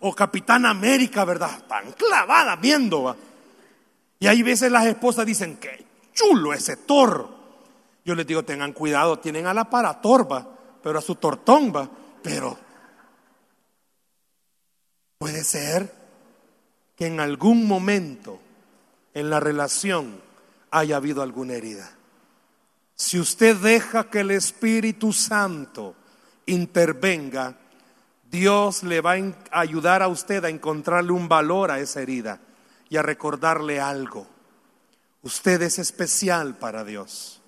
o 0.00 0.14
Capitán 0.14 0.64
América, 0.64 1.26
¿verdad? 1.26 1.50
Están 1.58 1.92
clavadas 1.92 2.58
viendo, 2.62 3.02
va. 3.02 3.16
Y 4.18 4.26
hay 4.26 4.42
veces 4.42 4.72
las 4.72 4.86
esposas 4.86 5.26
dicen, 5.26 5.58
qué 5.58 5.84
chulo 6.14 6.54
ese 6.54 6.78
Thor. 6.78 7.28
Yo 8.02 8.14
les 8.14 8.26
digo, 8.26 8.42
tengan 8.42 8.72
cuidado, 8.72 9.18
tienen 9.18 9.46
a 9.46 9.52
la 9.52 9.68
para 9.68 10.00
Thor, 10.00 10.26
pero 10.82 10.98
a 10.98 11.02
su 11.02 11.16
tortón, 11.16 11.74
va. 11.76 11.90
Pero 12.22 12.56
puede 15.18 15.44
ser 15.44 15.94
que 16.96 17.06
en 17.06 17.20
algún 17.20 17.66
momento 17.66 18.40
en 19.12 19.28
la 19.28 19.40
relación 19.40 20.26
haya 20.70 20.96
habido 20.96 21.22
alguna 21.22 21.54
herida. 21.54 21.90
Si 22.94 23.18
usted 23.18 23.56
deja 23.56 24.10
que 24.10 24.20
el 24.20 24.30
Espíritu 24.32 25.12
Santo 25.12 25.94
intervenga, 26.46 27.56
Dios 28.30 28.82
le 28.82 29.00
va 29.00 29.12
a 29.12 29.60
ayudar 29.60 30.02
a 30.02 30.08
usted 30.08 30.44
a 30.44 30.48
encontrarle 30.48 31.12
un 31.12 31.28
valor 31.28 31.70
a 31.70 31.80
esa 31.80 32.02
herida 32.02 32.40
y 32.90 32.96
a 32.96 33.02
recordarle 33.02 33.80
algo. 33.80 34.26
Usted 35.22 35.62
es 35.62 35.78
especial 35.78 36.56
para 36.56 36.84
Dios. 36.84 37.40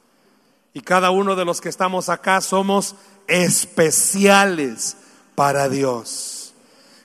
Y 0.72 0.80
cada 0.82 1.10
uno 1.10 1.36
de 1.36 1.44
los 1.44 1.60
que 1.60 1.68
estamos 1.68 2.08
acá 2.08 2.40
somos 2.40 2.94
especiales 3.26 4.96
para 5.34 5.68
Dios. 5.68 6.54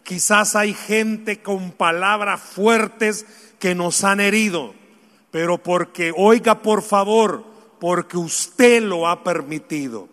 Quizás 0.03 0.55
hay 0.55 0.73
gente 0.73 1.41
con 1.41 1.71
palabras 1.71 2.39
fuertes 2.39 3.25
que 3.59 3.73
nos 3.73 4.03
han 4.03 4.19
herido, 4.19 4.75
pero 5.35 5.57
porque, 5.57 6.13
oiga 6.15 6.61
por 6.61 6.81
favor, 6.81 7.43
porque 7.77 8.15
usted 8.15 8.81
lo 8.81 9.05
ha 9.05 9.21
permitido. 9.21 10.07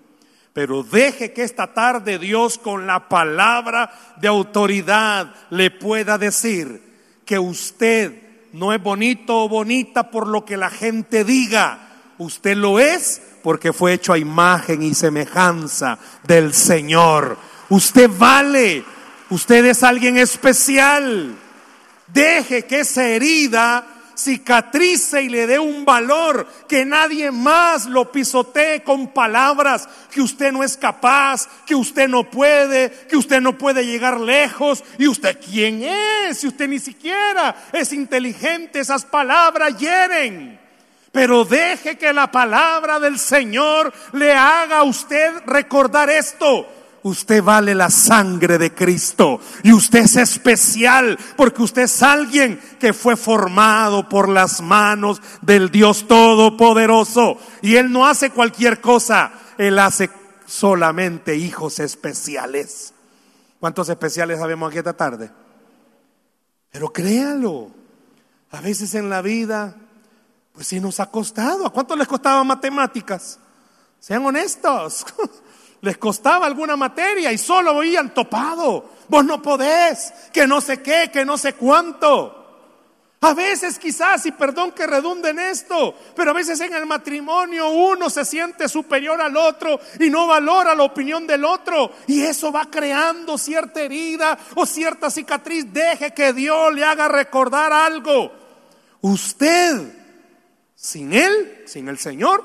Pero 0.53 0.83
deje 0.83 1.33
que 1.33 1.45
esta 1.45 1.73
tarde 1.73 2.19
Dios 2.19 2.59
con 2.59 2.89
la 2.89 3.09
palabra 3.09 4.17
de 4.21 4.27
autoridad 4.27 5.33
le 5.51 5.71
pueda 5.71 6.19
decir 6.19 6.83
que 7.25 7.39
usted 7.39 8.21
no 8.53 8.73
es 8.73 8.83
bonito 8.83 9.45
o 9.45 9.49
bonita 9.49 10.11
por 10.11 10.27
lo 10.27 10.45
que 10.45 10.57
la 10.57 10.71
gente 10.71 11.23
diga. 11.23 11.79
Usted 12.19 12.57
lo 12.57 12.81
es 12.81 13.23
porque 13.45 13.73
fue 13.73 13.93
hecho 13.93 14.13
a 14.13 14.19
imagen 14.19 14.83
y 14.83 14.93
semejanza 14.93 16.01
del 16.25 16.53
Señor. 16.53 17.39
Usted 17.69 18.11
vale. 18.19 18.85
Usted 19.31 19.67
es 19.67 19.85
alguien 19.85 20.19
especial. 20.19 21.37
Deje 22.09 22.65
que 22.65 22.81
esa 22.81 23.07
herida 23.07 23.87
cicatrice 24.15 25.23
y 25.23 25.29
le 25.29 25.47
dé 25.47 25.59
un 25.59 25.85
valor, 25.85 26.47
que 26.69 26.85
nadie 26.85 27.31
más 27.31 27.87
lo 27.87 28.11
pisotee 28.11 28.83
con 28.83 29.09
palabras, 29.09 29.89
que 30.11 30.21
usted 30.21 30.53
no 30.53 30.63
es 30.63 30.77
capaz, 30.77 31.49
que 31.67 31.75
usted 31.75 32.09
no 32.09 32.31
puede, 32.31 32.91
que 33.09 33.17
usted 33.17 33.41
no 33.41 33.57
puede 33.57 33.85
llegar 33.85 34.21
lejos. 34.21 34.85
¿Y 34.99 35.09
usted 35.09 35.39
quién 35.45 35.83
es? 35.83 36.39
Si 36.39 36.47
usted 36.47 36.69
ni 36.69 36.79
siquiera 36.79 37.55
es 37.73 37.93
inteligente, 37.93 38.81
esas 38.81 39.05
palabras 39.05 39.79
hieren. 39.79 40.61
Pero 41.11 41.45
deje 41.45 41.99
que 41.99 42.13
la 42.13 42.31
palabra 42.31 42.99
del 42.99 43.19
Señor 43.19 43.93
le 44.13 44.33
haga 44.33 44.79
a 44.79 44.85
usted 44.85 45.43
recordar 45.47 46.09
esto 46.09 46.67
usted 47.05 47.43
vale 47.43 47.75
la 47.75 47.91
sangre 47.91 48.59
de 48.59 48.73
Cristo 48.75 49.41
y 49.63 49.73
usted 49.73 50.01
es 50.01 50.17
especial 50.17 51.19
porque 51.37 51.63
usted 51.63 51.83
es 51.83 52.03
alguien 52.03 52.61
que 52.79 52.93
fue 52.93 53.17
formado 53.17 54.09
por 54.09 54.29
las 54.29 54.61
manos 54.61 55.21
del 55.41 55.71
Dios 55.71 56.07
Todopoderoso 56.07 57.39
y 57.61 57.77
Él 57.77 57.91
no 57.91 58.07
hace 58.07 58.31
cualquier 58.31 58.81
cosa, 58.81 59.33
Él 59.59 59.79
hace 59.79 60.11
solamente 60.47 61.37
hijos 61.37 61.81
especiales. 61.81 62.95
¿Cuántos 63.59 63.89
especiales 63.89 64.39
sabemos 64.39 64.69
aquí 64.69 64.79
esta 64.79 64.93
tarde? 64.93 65.31
Pero 66.71 66.93
créalo, 66.93 67.71
a 68.51 68.61
veces 68.61 68.95
en 68.95 69.09
la 69.09 69.23
vida, 69.23 69.77
pues 70.53 70.67
sí 70.67 70.81
nos 70.81 71.01
ha 71.01 71.07
costado. 71.11 71.67
¿A 71.67 71.71
cuánto 71.71 71.95
les 71.97 72.09
costaba 72.09 72.43
matemáticas? 72.45 73.39
Sean 74.01 74.25
honestos. 74.25 75.07
les 75.83 75.99
costaba 75.99 76.47
alguna 76.47 76.77
materia 76.77 77.33
y 77.33 77.39
solo 77.39 77.75
oían 77.75 78.15
topado. 78.15 78.89
Vos 79.09 79.25
no 79.25 79.43
podés, 79.43 80.13
que 80.33 80.47
no 80.47 80.61
sé 80.61 80.81
qué, 80.81 81.11
que 81.13 81.25
no 81.25 81.37
sé 81.37 81.55
cuánto. 81.55 82.39
A 83.21 83.35
veces 83.35 83.79
quizás, 83.79 84.25
y 84.27 84.33
perdón 84.33 84.73
que 84.73 84.87
redunde 84.87 85.31
en 85.31 85.41
esto, 85.41 85.95
pero 86.15 86.31
a 86.31 86.35
veces 86.35 86.61
en 86.61 86.73
el 86.75 86.87
matrimonio 86.87 87.69
uno 87.69 88.11
se 88.11 88.25
siente 88.25 88.69
superior 88.69 89.21
al 89.21 89.37
otro 89.37 89.79
y 89.99 90.09
no 90.09 90.27
valora 90.29 90.75
la 90.75 90.85
opinión 90.85 91.27
del 91.27 91.45
otro. 91.45 91.93
Y 92.07 92.23
eso 92.23 92.53
va 92.53 92.71
creando 92.71 93.37
cierta 93.37 93.81
herida 93.81 94.39
o 94.55 94.65
cierta 94.67 95.11
cicatriz. 95.11 95.73
Deje 95.73 96.15
que 96.15 96.33
Dios 96.33 96.73
le 96.75 96.85
haga 96.85 97.09
recordar 97.09 97.73
algo. 97.73 98.33
Usted, 99.01 99.83
sin 100.77 101.13
Él, 101.13 101.65
sin 101.67 101.89
el 101.89 101.99
Señor, 101.99 102.45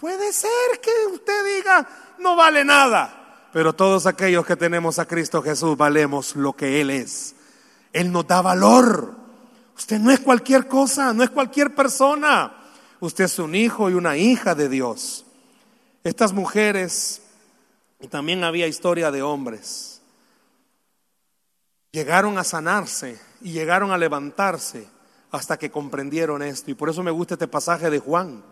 puede 0.00 0.32
ser 0.32 0.80
que 0.82 0.90
usted 1.12 1.56
diga, 1.56 1.88
no 2.18 2.36
vale 2.36 2.64
nada. 2.64 3.48
Pero 3.52 3.74
todos 3.74 4.06
aquellos 4.06 4.44
que 4.44 4.56
tenemos 4.56 4.98
a 4.98 5.06
Cristo 5.06 5.42
Jesús 5.42 5.76
valemos 5.76 6.36
lo 6.36 6.54
que 6.54 6.80
Él 6.80 6.90
es. 6.90 7.34
Él 7.92 8.12
nos 8.12 8.26
da 8.26 8.42
valor. 8.42 9.16
Usted 9.76 9.98
no 9.98 10.10
es 10.10 10.20
cualquier 10.20 10.66
cosa, 10.66 11.12
no 11.12 11.22
es 11.22 11.30
cualquier 11.30 11.74
persona. 11.74 12.52
Usted 13.00 13.24
es 13.24 13.38
un 13.38 13.54
hijo 13.54 13.88
y 13.90 13.94
una 13.94 14.16
hija 14.16 14.54
de 14.54 14.68
Dios. 14.68 15.24
Estas 16.04 16.32
mujeres, 16.32 17.22
y 18.00 18.08
también 18.08 18.44
había 18.44 18.66
historia 18.66 19.10
de 19.10 19.22
hombres, 19.22 20.00
llegaron 21.92 22.38
a 22.38 22.44
sanarse 22.44 23.20
y 23.40 23.52
llegaron 23.52 23.92
a 23.92 23.98
levantarse 23.98 24.88
hasta 25.30 25.58
que 25.58 25.70
comprendieron 25.70 26.42
esto. 26.42 26.70
Y 26.70 26.74
por 26.74 26.88
eso 26.88 27.02
me 27.02 27.10
gusta 27.10 27.34
este 27.34 27.48
pasaje 27.48 27.90
de 27.90 27.98
Juan. 27.98 28.42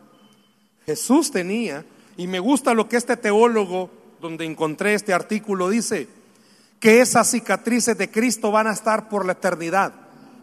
Jesús 0.84 1.30
tenía 1.30 1.84
y 2.16 2.26
me 2.26 2.38
gusta 2.38 2.74
lo 2.74 2.88
que 2.88 2.96
este 2.96 3.16
teólogo, 3.16 3.90
donde 4.20 4.44
encontré 4.44 4.94
este 4.94 5.12
artículo, 5.12 5.68
dice, 5.68 6.08
que 6.80 7.00
esas 7.00 7.30
cicatrices 7.30 7.96
de 7.96 8.10
Cristo 8.10 8.50
van 8.50 8.66
a 8.66 8.72
estar 8.72 9.08
por 9.08 9.24
la 9.24 9.32
eternidad, 9.32 9.92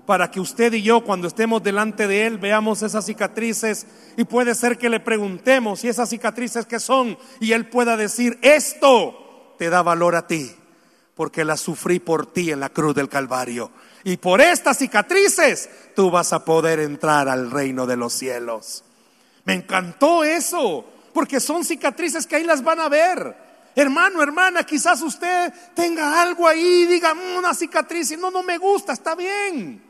para 0.06 0.30
que 0.30 0.40
usted 0.40 0.74
y 0.74 0.82
yo 0.82 1.04
cuando 1.04 1.28
estemos 1.28 1.64
delante 1.64 2.08
de 2.08 2.26
Él 2.26 2.38
veamos 2.38 2.82
esas 2.82 3.06
cicatrices 3.06 3.88
y 4.18 4.26
puede 4.26 4.54
ser 4.54 4.78
que 4.78 4.90
le 4.90 5.00
preguntemos 5.00 5.80
si 5.80 5.88
esas 5.88 6.10
cicatrices 6.10 6.66
que 6.66 6.80
son 6.80 7.18
y 7.40 7.54
Él 7.54 7.70
pueda 7.70 7.96
decir, 7.96 8.38
esto 8.42 9.56
te 9.58 9.70
da 9.70 9.82
valor 9.82 10.16
a 10.16 10.28
ti, 10.28 10.52
porque 11.16 11.46
la 11.46 11.56
sufrí 11.56 12.00
por 12.00 12.26
ti 12.26 12.52
en 12.52 12.60
la 12.60 12.70
cruz 12.70 12.96
del 12.96 13.08
Calvario. 13.08 13.72
Y 14.04 14.18
por 14.18 14.42
estas 14.42 14.80
cicatrices 14.80 15.70
tú 15.96 16.12
vas 16.12 16.34
a 16.34 16.44
poder 16.44 16.80
entrar 16.80 17.30
al 17.30 17.50
reino 17.50 17.86
de 17.86 17.96
los 17.96 18.12
cielos. 18.12 18.84
Me 19.46 19.54
encantó 19.54 20.24
eso 20.24 20.86
porque 21.14 21.40
son 21.40 21.64
cicatrices 21.64 22.26
que 22.26 22.36
ahí 22.36 22.44
las 22.44 22.64
van 22.64 22.80
a 22.80 22.90
ver. 22.90 23.36
Hermano, 23.76 24.22
hermana, 24.22 24.64
quizás 24.64 25.02
usted 25.02 25.52
tenga 25.74 26.22
algo 26.22 26.48
ahí, 26.48 26.86
diga 26.86 27.14
mm, 27.14 27.38
una 27.38 27.54
cicatriz 27.54 28.12
y 28.12 28.18
no, 28.18 28.30
no 28.30 28.44
me 28.44 28.58
gusta, 28.58 28.94
está 28.94 29.16
bien. 29.16 29.82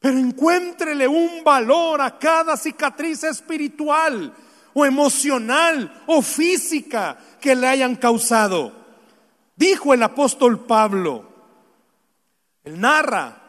Pero 0.00 0.18
encuéntrele 0.18 1.06
un 1.06 1.42
valor 1.44 2.00
a 2.00 2.18
cada 2.18 2.56
cicatriz 2.56 3.24
espiritual 3.24 4.32
o 4.72 4.86
emocional 4.86 6.04
o 6.06 6.22
física 6.22 7.18
que 7.40 7.54
le 7.54 7.66
hayan 7.66 7.96
causado. 7.96 8.72
Dijo 9.56 9.94
el 9.94 10.02
apóstol 10.02 10.66
Pablo, 10.66 11.24
él 12.64 12.80
narra, 12.80 13.42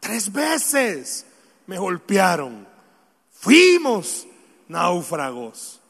tres 0.00 0.30
veces 0.30 1.26
me 1.66 1.78
golpearon, 1.78 2.66
fuimos 3.32 4.26
náufragos. 4.68 5.80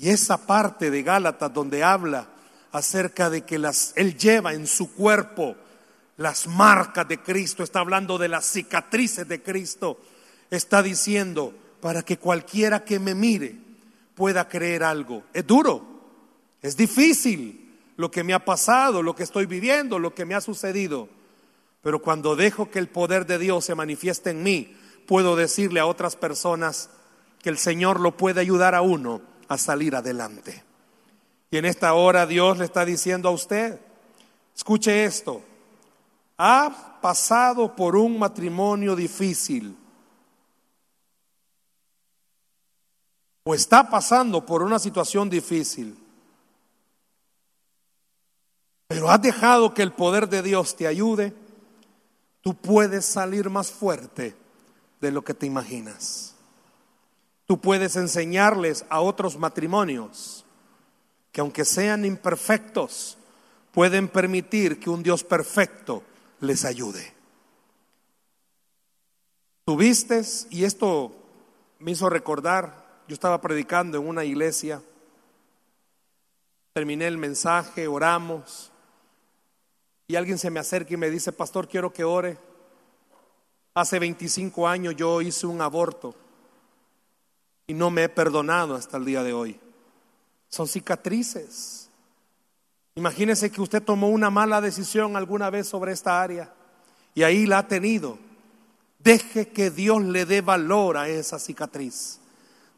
Y 0.00 0.08
esa 0.08 0.46
parte 0.46 0.90
de 0.90 1.02
Gálatas 1.02 1.52
donde 1.52 1.84
habla 1.84 2.26
acerca 2.72 3.28
de 3.28 3.42
que 3.42 3.58
las, 3.58 3.92
Él 3.96 4.16
lleva 4.16 4.54
en 4.54 4.66
su 4.66 4.94
cuerpo 4.94 5.56
las 6.16 6.46
marcas 6.46 7.06
de 7.06 7.18
Cristo, 7.20 7.62
está 7.62 7.80
hablando 7.80 8.16
de 8.16 8.28
las 8.28 8.46
cicatrices 8.46 9.28
de 9.28 9.42
Cristo, 9.42 10.00
está 10.50 10.82
diciendo 10.82 11.52
para 11.82 12.02
que 12.02 12.16
cualquiera 12.16 12.82
que 12.82 12.98
me 12.98 13.14
mire 13.14 13.56
pueda 14.14 14.48
creer 14.48 14.84
algo. 14.84 15.22
Es 15.34 15.46
duro, 15.46 15.84
es 16.62 16.78
difícil 16.78 17.76
lo 17.98 18.10
que 18.10 18.24
me 18.24 18.32
ha 18.32 18.42
pasado, 18.42 19.02
lo 19.02 19.14
que 19.14 19.24
estoy 19.24 19.44
viviendo, 19.44 19.98
lo 19.98 20.14
que 20.14 20.24
me 20.24 20.34
ha 20.34 20.40
sucedido. 20.40 21.10
Pero 21.82 22.00
cuando 22.00 22.36
dejo 22.36 22.70
que 22.70 22.78
el 22.78 22.88
poder 22.88 23.26
de 23.26 23.38
Dios 23.38 23.66
se 23.66 23.74
manifieste 23.74 24.30
en 24.30 24.42
mí, 24.42 24.74
puedo 25.06 25.36
decirle 25.36 25.78
a 25.78 25.84
otras 25.84 26.16
personas 26.16 26.88
que 27.42 27.50
el 27.50 27.58
Señor 27.58 28.00
lo 28.00 28.16
puede 28.16 28.40
ayudar 28.40 28.74
a 28.74 28.80
uno 28.80 29.28
a 29.50 29.58
salir 29.58 29.94
adelante. 29.94 30.64
Y 31.50 31.58
en 31.58 31.66
esta 31.66 31.92
hora 31.92 32.24
Dios 32.24 32.56
le 32.56 32.64
está 32.64 32.86
diciendo 32.86 33.28
a 33.28 33.32
usted, 33.32 33.78
escuche 34.56 35.04
esto, 35.04 35.42
ha 36.38 36.98
pasado 37.02 37.76
por 37.76 37.96
un 37.96 38.18
matrimonio 38.18 38.96
difícil. 38.96 39.76
o 43.42 43.54
está 43.54 43.88
pasando 43.88 44.44
por 44.44 44.62
una 44.62 44.78
situación 44.78 45.30
difícil, 45.30 45.96
pero 48.86 49.10
has 49.10 49.22
dejado 49.22 49.72
que 49.72 49.82
el 49.82 49.92
poder 49.92 50.28
de 50.28 50.42
Dios 50.42 50.76
te 50.76 50.86
ayude, 50.86 51.34
tú 52.42 52.54
puedes 52.54 53.06
salir 53.06 53.48
más 53.48 53.70
fuerte 53.72 54.36
de 55.00 55.10
lo 55.10 55.24
que 55.24 55.34
te 55.34 55.46
imaginas. 55.46 56.29
Tú 57.50 57.60
puedes 57.60 57.96
enseñarles 57.96 58.84
a 58.90 59.00
otros 59.00 59.36
matrimonios 59.36 60.44
que 61.32 61.40
aunque 61.40 61.64
sean 61.64 62.04
imperfectos, 62.04 63.18
pueden 63.72 64.06
permitir 64.06 64.78
que 64.78 64.88
un 64.88 65.02
Dios 65.02 65.24
perfecto 65.24 66.04
les 66.38 66.64
ayude. 66.64 67.12
Tuviste, 69.64 70.22
y 70.50 70.62
esto 70.62 71.10
me 71.80 71.90
hizo 71.90 72.08
recordar, 72.08 73.02
yo 73.08 73.14
estaba 73.14 73.40
predicando 73.40 73.98
en 73.98 74.06
una 74.06 74.24
iglesia, 74.24 74.80
terminé 76.72 77.08
el 77.08 77.18
mensaje, 77.18 77.88
oramos, 77.88 78.70
y 80.06 80.14
alguien 80.14 80.38
se 80.38 80.50
me 80.50 80.60
acerca 80.60 80.94
y 80.94 80.98
me 80.98 81.10
dice, 81.10 81.32
pastor, 81.32 81.66
quiero 81.66 81.92
que 81.92 82.04
ore. 82.04 82.38
Hace 83.74 83.98
25 83.98 84.68
años 84.68 84.94
yo 84.94 85.20
hice 85.20 85.48
un 85.48 85.60
aborto 85.60 86.14
y 87.70 87.74
no 87.74 87.88
me 87.88 88.02
he 88.02 88.08
perdonado 88.08 88.74
hasta 88.74 88.96
el 88.96 89.04
día 89.04 89.22
de 89.22 89.32
hoy. 89.32 89.56
Son 90.48 90.66
cicatrices. 90.66 91.88
Imagínese 92.96 93.52
que 93.52 93.60
usted 93.60 93.80
tomó 93.80 94.08
una 94.08 94.28
mala 94.28 94.60
decisión 94.60 95.16
alguna 95.16 95.50
vez 95.50 95.68
sobre 95.68 95.92
esta 95.92 96.20
área 96.20 96.52
y 97.14 97.22
ahí 97.22 97.46
la 97.46 97.58
ha 97.58 97.68
tenido. 97.68 98.18
Deje 98.98 99.50
que 99.50 99.70
Dios 99.70 100.02
le 100.02 100.26
dé 100.26 100.40
valor 100.40 100.96
a 100.96 101.08
esa 101.08 101.38
cicatriz. 101.38 102.18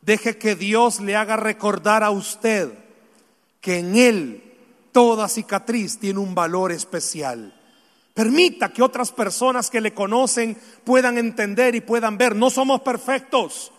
Deje 0.02 0.36
que 0.36 0.56
Dios 0.56 1.00
le 1.00 1.16
haga 1.16 1.38
recordar 1.38 2.04
a 2.04 2.10
usted 2.10 2.70
que 3.62 3.78
en 3.78 3.96
Él 3.96 4.44
toda 4.92 5.26
cicatriz 5.26 5.98
tiene 5.98 6.18
un 6.18 6.34
valor 6.34 6.70
especial. 6.70 7.58
Permita 8.12 8.74
que 8.74 8.82
otras 8.82 9.10
personas 9.10 9.70
que 9.70 9.80
le 9.80 9.94
conocen 9.94 10.54
puedan 10.84 11.16
entender 11.16 11.74
y 11.76 11.80
puedan 11.80 12.18
ver. 12.18 12.36
No 12.36 12.50
somos 12.50 12.82
perfectos, 12.82 13.72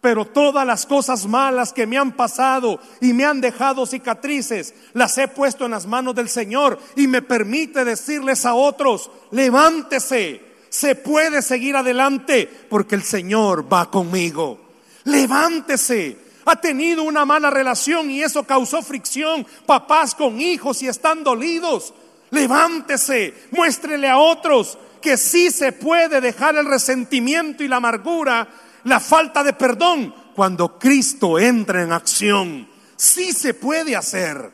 pero 0.00 0.24
todas 0.24 0.66
las 0.66 0.86
cosas 0.86 1.26
malas 1.26 1.72
que 1.72 1.86
me 1.86 1.98
han 1.98 2.12
pasado 2.12 2.80
y 3.00 3.12
me 3.12 3.24
han 3.24 3.40
dejado 3.40 3.86
cicatrices, 3.86 4.74
las 4.92 5.18
he 5.18 5.26
puesto 5.28 5.64
en 5.64 5.72
las 5.72 5.86
manos 5.86 6.14
del 6.14 6.28
Señor 6.28 6.78
y 6.96 7.06
me 7.06 7.22
permite 7.22 7.84
decirles 7.84 8.46
a 8.46 8.54
otros, 8.54 9.10
levántese, 9.32 10.42
se 10.68 10.94
puede 10.94 11.42
seguir 11.42 11.76
adelante 11.76 12.48
porque 12.68 12.94
el 12.94 13.02
Señor 13.02 13.72
va 13.72 13.90
conmigo. 13.90 14.60
Levántese. 15.04 16.28
Ha 16.44 16.56
tenido 16.56 17.02
una 17.02 17.26
mala 17.26 17.50
relación 17.50 18.10
y 18.10 18.22
eso 18.22 18.42
causó 18.44 18.80
fricción, 18.80 19.46
papás 19.66 20.14
con 20.14 20.40
hijos 20.40 20.82
y 20.82 20.88
están 20.88 21.22
dolidos. 21.22 21.92
Levántese, 22.30 23.34
muéstrele 23.50 24.08
a 24.08 24.16
otros 24.16 24.78
que 25.02 25.16
sí 25.16 25.50
se 25.50 25.72
puede 25.72 26.20
dejar 26.20 26.56
el 26.56 26.66
resentimiento 26.66 27.62
y 27.62 27.68
la 27.68 27.76
amargura, 27.76 28.48
la 28.84 29.00
falta 29.00 29.42
de 29.42 29.52
perdón, 29.52 30.14
cuando 30.34 30.78
Cristo 30.78 31.38
entra 31.38 31.82
en 31.82 31.92
acción. 31.92 32.68
Sí 32.96 33.32
se 33.32 33.54
puede 33.54 33.96
hacer. 33.96 34.52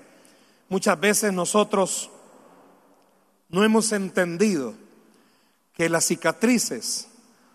Muchas 0.69 0.99
veces 0.99 1.33
nosotros 1.33 2.11
no 3.49 3.65
hemos 3.65 3.93
entendido 3.93 4.75
que 5.75 5.89
las 5.89 6.07
cicatrices 6.07 7.09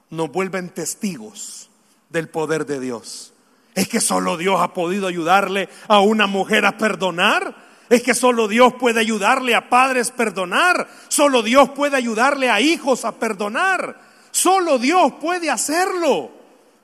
nos 0.09 0.31
vuelven 0.31 0.69
testigos 0.69 1.69
del 2.09 2.29
poder 2.29 2.65
de 2.65 2.79
Dios. 2.79 3.33
Es 3.75 3.87
que 3.87 4.01
solo 4.01 4.37
Dios 4.37 4.59
ha 4.59 4.73
podido 4.73 5.07
ayudarle 5.07 5.69
a 5.87 5.99
una 5.99 6.27
mujer 6.27 6.65
a 6.65 6.77
perdonar. 6.77 7.55
Es 7.89 8.03
que 8.03 8.13
solo 8.13 8.47
Dios 8.47 8.73
puede 8.79 8.99
ayudarle 8.99 9.55
a 9.55 9.69
padres 9.69 10.11
a 10.11 10.15
perdonar. 10.15 10.87
Solo 11.07 11.41
Dios 11.41 11.69
puede 11.69 11.95
ayudarle 11.97 12.49
a 12.49 12.61
hijos 12.61 13.05
a 13.05 13.13
perdonar. 13.13 13.99
Solo 14.31 14.77
Dios 14.77 15.13
puede 15.19 15.49
hacerlo. 15.49 16.38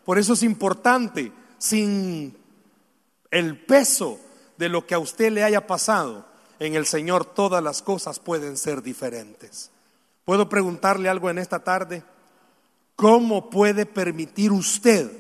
Por 0.06 0.20
eso 0.20 0.34
es 0.34 0.44
importante, 0.44 1.32
sin 1.58 2.38
el 3.32 3.60
peso 3.66 4.20
de 4.58 4.70
lo 4.70 4.86
que 4.86 4.94
a 4.94 5.00
usted 5.00 5.32
le 5.32 5.44
haya 5.44 5.68
pasado, 5.68 6.26
en 6.60 6.76
el 6.76 6.86
Señor 6.86 7.26
todas 7.26 7.64
las 7.64 7.82
cosas 7.82 8.20
pueden 8.20 8.56
ser 8.56 8.82
diferentes. 8.82 9.72
¿Puedo 10.24 10.48
preguntarle 10.48 11.10
algo 11.10 11.30
en 11.30 11.40
esta 11.40 11.64
tarde? 11.64 12.04
¿Cómo 12.96 13.50
puede 13.50 13.86
permitir 13.86 14.52
usted 14.52 15.12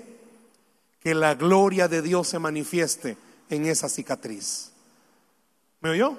que 1.02 1.14
la 1.14 1.36
gloria 1.36 1.88
de 1.88 2.02
Dios 2.02 2.28
se 2.30 2.40
manifieste 2.40 3.18
en 3.50 3.66
esa 3.66 3.90
cicatriz? 3.90 4.72
¿Me 5.82 5.90
oyó? 5.90 6.18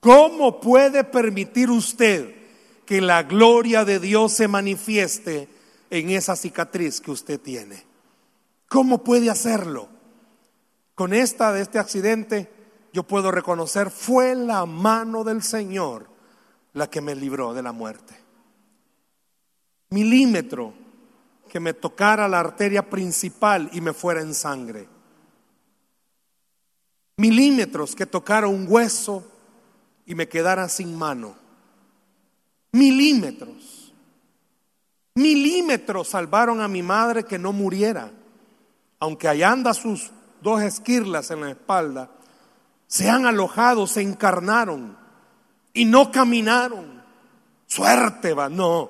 ¿Cómo 0.00 0.60
puede 0.60 1.04
permitir 1.04 1.70
usted 1.70 2.34
que 2.84 3.00
la 3.00 3.22
gloria 3.22 3.84
de 3.84 4.00
Dios 4.00 4.32
se 4.32 4.48
manifieste 4.48 5.48
en 5.90 6.10
esa 6.10 6.36
cicatriz 6.36 7.00
que 7.00 7.10
usted 7.10 7.40
tiene? 7.40 7.84
¿Cómo 8.68 9.04
puede 9.04 9.28
hacerlo? 9.28 9.88
Con 10.94 11.12
esta 11.12 11.52
de 11.52 11.62
este 11.62 11.78
accidente 11.78 12.50
yo 12.92 13.02
puedo 13.02 13.30
reconocer 13.30 13.90
fue 13.90 14.34
la 14.34 14.66
mano 14.66 15.24
del 15.24 15.42
Señor 15.42 16.08
la 16.72 16.88
que 16.88 17.00
me 17.00 17.14
libró 17.14 17.52
de 17.52 17.62
la 17.62 17.72
muerte. 17.72 18.14
Milímetro 19.90 20.72
que 21.48 21.60
me 21.60 21.74
tocara 21.74 22.28
la 22.28 22.40
arteria 22.40 22.88
principal 22.88 23.68
y 23.72 23.80
me 23.80 23.92
fuera 23.92 24.20
en 24.20 24.34
sangre 24.34 24.88
milímetros 27.20 27.94
que 27.94 28.06
tocara 28.06 28.48
un 28.48 28.64
hueso 28.66 29.22
y 30.06 30.14
me 30.14 30.26
quedara 30.26 30.68
sin 30.70 30.96
mano. 30.96 31.36
Milímetros. 32.72 33.79
Milímetros 35.20 36.08
salvaron 36.08 36.62
a 36.62 36.68
mi 36.68 36.82
madre 36.82 37.24
que 37.24 37.38
no 37.38 37.52
muriera. 37.52 38.10
Aunque 39.00 39.28
allá 39.28 39.52
anda 39.52 39.74
sus 39.74 40.10
dos 40.40 40.62
esquirlas 40.62 41.30
en 41.30 41.42
la 41.42 41.50
espalda, 41.50 42.08
se 42.86 43.10
han 43.10 43.26
alojado, 43.26 43.86
se 43.86 44.00
encarnaron 44.00 44.96
y 45.74 45.84
no 45.84 46.10
caminaron. 46.10 47.02
Suerte 47.66 48.32
va, 48.32 48.48
no. 48.48 48.88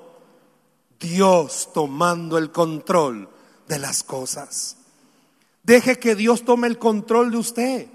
Dios 0.97 1.69
tomando 1.73 2.37
el 2.37 2.49
control 2.49 3.27
de 3.67 3.79
las 3.79 4.01
cosas. 4.01 4.77
Deje 5.63 5.99
que 5.99 6.15
Dios 6.15 6.45
tome 6.45 6.67
el 6.67 6.77
control 6.77 7.31
de 7.31 7.37
usted. 7.37 7.87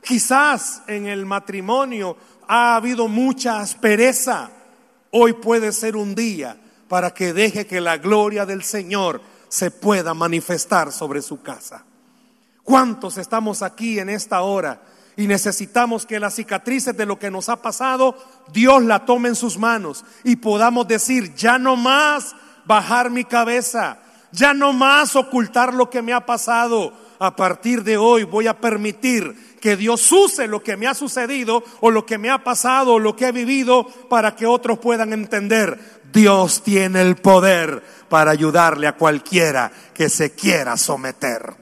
Quizás 0.00 0.82
en 0.86 1.08
el 1.08 1.26
matrimonio 1.26 2.16
ha 2.46 2.76
habido 2.76 3.08
mucha 3.08 3.58
aspereza. 3.58 4.48
Hoy 5.10 5.32
puede 5.32 5.72
ser 5.72 5.96
un 5.96 6.14
día 6.14 6.56
para 6.90 7.14
que 7.14 7.32
deje 7.32 7.68
que 7.68 7.80
la 7.80 7.98
gloria 7.98 8.44
del 8.44 8.64
Señor 8.64 9.22
se 9.48 9.70
pueda 9.70 10.12
manifestar 10.12 10.90
sobre 10.90 11.22
su 11.22 11.40
casa. 11.40 11.84
¿Cuántos 12.64 13.16
estamos 13.16 13.62
aquí 13.62 14.00
en 14.00 14.08
esta 14.10 14.42
hora 14.42 14.82
y 15.16 15.28
necesitamos 15.28 16.04
que 16.04 16.18
las 16.18 16.34
cicatrices 16.34 16.96
de 16.96 17.06
lo 17.06 17.16
que 17.16 17.30
nos 17.30 17.48
ha 17.48 17.62
pasado, 17.62 18.16
Dios 18.52 18.82
la 18.82 19.04
tome 19.04 19.28
en 19.28 19.36
sus 19.36 19.56
manos 19.56 20.04
y 20.24 20.34
podamos 20.34 20.88
decir, 20.88 21.32
ya 21.36 21.60
no 21.60 21.76
más 21.76 22.34
bajar 22.64 23.08
mi 23.08 23.24
cabeza, 23.24 24.00
ya 24.32 24.52
no 24.52 24.72
más 24.72 25.14
ocultar 25.14 25.72
lo 25.72 25.90
que 25.90 26.02
me 26.02 26.12
ha 26.12 26.26
pasado. 26.26 26.92
A 27.20 27.36
partir 27.36 27.84
de 27.84 27.98
hoy 27.98 28.24
voy 28.24 28.48
a 28.48 28.60
permitir 28.60 29.49
que 29.60 29.76
Dios 29.76 30.10
use 30.10 30.48
lo 30.48 30.62
que 30.62 30.76
me 30.76 30.86
ha 30.86 30.94
sucedido 30.94 31.62
o 31.80 31.90
lo 31.90 32.06
que 32.06 32.18
me 32.18 32.30
ha 32.30 32.42
pasado 32.42 32.94
o 32.94 32.98
lo 32.98 33.14
que 33.14 33.26
he 33.26 33.32
vivido 33.32 33.86
para 34.08 34.34
que 34.34 34.46
otros 34.46 34.78
puedan 34.78 35.12
entender. 35.12 36.00
Dios 36.12 36.62
tiene 36.62 37.02
el 37.02 37.16
poder 37.16 37.82
para 38.08 38.32
ayudarle 38.32 38.86
a 38.86 38.96
cualquiera 38.96 39.70
que 39.94 40.08
se 40.08 40.32
quiera 40.32 40.76
someter. 40.76 41.54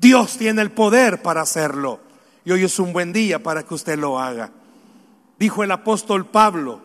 Dios 0.00 0.36
tiene 0.38 0.62
el 0.62 0.72
poder 0.72 1.22
para 1.22 1.42
hacerlo. 1.42 2.00
Y 2.44 2.52
hoy 2.52 2.64
es 2.64 2.78
un 2.78 2.92
buen 2.92 3.12
día 3.12 3.42
para 3.42 3.64
que 3.64 3.74
usted 3.74 3.98
lo 3.98 4.18
haga. 4.18 4.50
Dijo 5.38 5.62
el 5.62 5.70
apóstol 5.70 6.26
Pablo, 6.26 6.80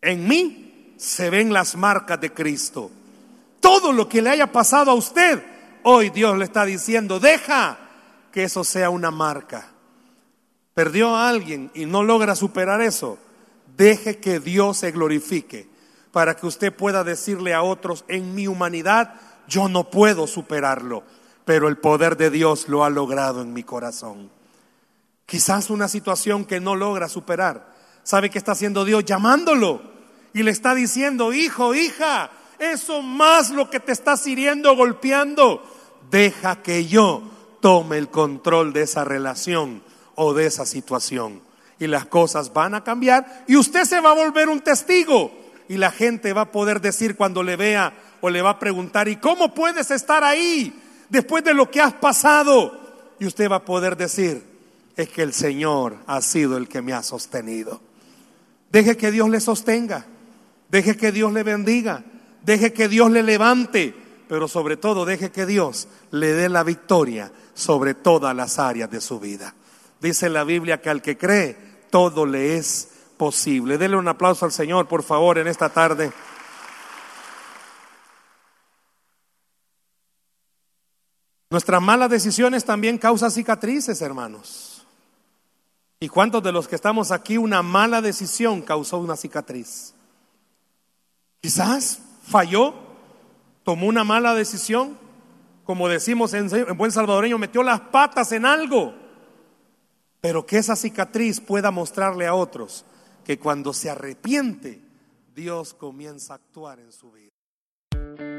en 0.00 0.26
mí 0.26 0.94
se 0.96 1.30
ven 1.30 1.52
las 1.52 1.76
marcas 1.76 2.20
de 2.20 2.32
Cristo. 2.32 2.90
Todo 3.60 3.92
lo 3.92 4.08
que 4.08 4.22
le 4.22 4.30
haya 4.30 4.50
pasado 4.50 4.90
a 4.90 4.94
usted, 4.94 5.42
hoy 5.82 6.10
Dios 6.10 6.38
le 6.38 6.44
está 6.44 6.64
diciendo, 6.64 7.20
deja 7.20 7.87
que 8.32 8.44
eso 8.44 8.64
sea 8.64 8.90
una 8.90 9.10
marca. 9.10 9.70
Perdió 10.74 11.16
a 11.16 11.28
alguien 11.28 11.70
y 11.74 11.86
no 11.86 12.02
logra 12.02 12.34
superar 12.36 12.80
eso. 12.80 13.18
Deje 13.76 14.18
que 14.18 14.40
Dios 14.40 14.78
se 14.78 14.90
glorifique 14.90 15.68
para 16.12 16.36
que 16.36 16.46
usted 16.46 16.74
pueda 16.74 17.04
decirle 17.04 17.54
a 17.54 17.62
otros, 17.62 18.04
en 18.08 18.34
mi 18.34 18.48
humanidad 18.48 19.14
yo 19.46 19.68
no 19.68 19.90
puedo 19.90 20.26
superarlo, 20.26 21.02
pero 21.44 21.68
el 21.68 21.78
poder 21.78 22.16
de 22.16 22.30
Dios 22.30 22.68
lo 22.68 22.84
ha 22.84 22.90
logrado 22.90 23.42
en 23.42 23.52
mi 23.52 23.62
corazón. 23.62 24.30
Quizás 25.26 25.70
una 25.70 25.88
situación 25.88 26.44
que 26.44 26.60
no 26.60 26.74
logra 26.74 27.08
superar. 27.08 27.74
¿Sabe 28.02 28.30
qué 28.30 28.38
está 28.38 28.52
haciendo 28.52 28.84
Dios? 28.84 29.04
Llamándolo. 29.04 29.82
Y 30.32 30.42
le 30.42 30.50
está 30.50 30.74
diciendo, 30.74 31.32
hijo, 31.32 31.74
hija, 31.74 32.30
eso 32.58 33.02
más 33.02 33.50
lo 33.50 33.68
que 33.68 33.80
te 33.80 33.92
está 33.92 34.14
hiriendo, 34.24 34.74
golpeando 34.74 35.62
deja 36.10 36.62
que 36.62 36.86
yo 36.86 37.22
tome 37.60 37.98
el 37.98 38.08
control 38.08 38.72
de 38.72 38.82
esa 38.82 39.04
relación 39.04 39.82
o 40.14 40.34
de 40.34 40.46
esa 40.46 40.66
situación. 40.66 41.40
Y 41.78 41.86
las 41.86 42.06
cosas 42.06 42.52
van 42.52 42.74
a 42.74 42.82
cambiar 42.82 43.44
y 43.46 43.56
usted 43.56 43.84
se 43.84 44.00
va 44.00 44.10
a 44.10 44.14
volver 44.14 44.48
un 44.48 44.60
testigo. 44.60 45.32
Y 45.68 45.76
la 45.76 45.90
gente 45.90 46.32
va 46.32 46.42
a 46.42 46.52
poder 46.52 46.80
decir 46.80 47.14
cuando 47.16 47.42
le 47.42 47.56
vea 47.56 47.92
o 48.20 48.30
le 48.30 48.42
va 48.42 48.50
a 48.50 48.58
preguntar, 48.58 49.06
¿y 49.06 49.16
cómo 49.16 49.54
puedes 49.54 49.90
estar 49.90 50.24
ahí 50.24 50.72
después 51.08 51.44
de 51.44 51.54
lo 51.54 51.70
que 51.70 51.80
has 51.80 51.92
pasado? 51.92 52.80
Y 53.20 53.26
usted 53.26 53.50
va 53.50 53.56
a 53.56 53.64
poder 53.64 53.96
decir, 53.96 54.42
es 54.96 55.08
que 55.10 55.22
el 55.22 55.32
Señor 55.32 55.96
ha 56.06 56.20
sido 56.22 56.56
el 56.56 56.68
que 56.68 56.82
me 56.82 56.92
ha 56.92 57.02
sostenido. 57.02 57.80
Deje 58.72 58.96
que 58.96 59.10
Dios 59.10 59.28
le 59.28 59.40
sostenga, 59.40 60.06
deje 60.70 60.96
que 60.96 61.12
Dios 61.12 61.32
le 61.32 61.42
bendiga, 61.42 62.02
deje 62.42 62.72
que 62.72 62.88
Dios 62.88 63.10
le 63.10 63.22
levante, 63.22 63.94
pero 64.28 64.48
sobre 64.48 64.76
todo 64.76 65.04
deje 65.04 65.30
que 65.30 65.46
Dios 65.46 65.88
le 66.10 66.32
dé 66.32 66.48
la 66.48 66.64
victoria 66.64 67.30
sobre 67.58 67.92
todas 67.92 68.36
las 68.36 68.60
áreas 68.60 68.88
de 68.88 69.00
su 69.00 69.18
vida. 69.18 69.52
Dice 70.00 70.28
la 70.28 70.44
Biblia 70.44 70.80
que 70.80 70.90
al 70.90 71.02
que 71.02 71.18
cree, 71.18 71.56
todo 71.90 72.24
le 72.24 72.56
es 72.56 72.88
posible. 73.16 73.78
Dele 73.78 73.96
un 73.96 74.06
aplauso 74.06 74.44
al 74.44 74.52
Señor, 74.52 74.86
por 74.86 75.02
favor, 75.02 75.38
en 75.38 75.48
esta 75.48 75.68
tarde. 75.68 76.12
Nuestras 81.50 81.82
malas 81.82 82.10
decisiones 82.10 82.64
también 82.64 82.96
causan 82.96 83.32
cicatrices, 83.32 84.00
hermanos. 84.02 84.86
¿Y 85.98 86.08
cuántos 86.08 86.44
de 86.44 86.52
los 86.52 86.68
que 86.68 86.76
estamos 86.76 87.10
aquí 87.10 87.38
una 87.38 87.62
mala 87.62 88.00
decisión 88.00 88.62
causó 88.62 88.98
una 88.98 89.16
cicatriz? 89.16 89.94
Quizás 91.40 91.98
falló, 92.22 92.74
tomó 93.64 93.88
una 93.88 94.04
mala 94.04 94.34
decisión, 94.34 94.96
como 95.68 95.86
decimos 95.86 96.32
en, 96.32 96.48
buen 96.78 96.90
salvadoreño, 96.90 97.36
metió 97.36 97.62
las 97.62 97.78
patas 97.78 98.32
en 98.32 98.46
algo, 98.46 98.94
pero 100.18 100.46
que 100.46 100.56
esa 100.56 100.74
cicatriz 100.74 101.42
pueda 101.42 101.70
mostrarle 101.70 102.26
a 102.26 102.32
otros 102.32 102.86
que 103.22 103.38
cuando 103.38 103.74
se 103.74 103.90
arrepiente, 103.90 104.80
Dios 105.34 105.74
comienza 105.74 106.32
a 106.32 106.36
actuar 106.36 106.80
en 106.80 106.90
su 106.90 107.12
vida. 107.12 107.32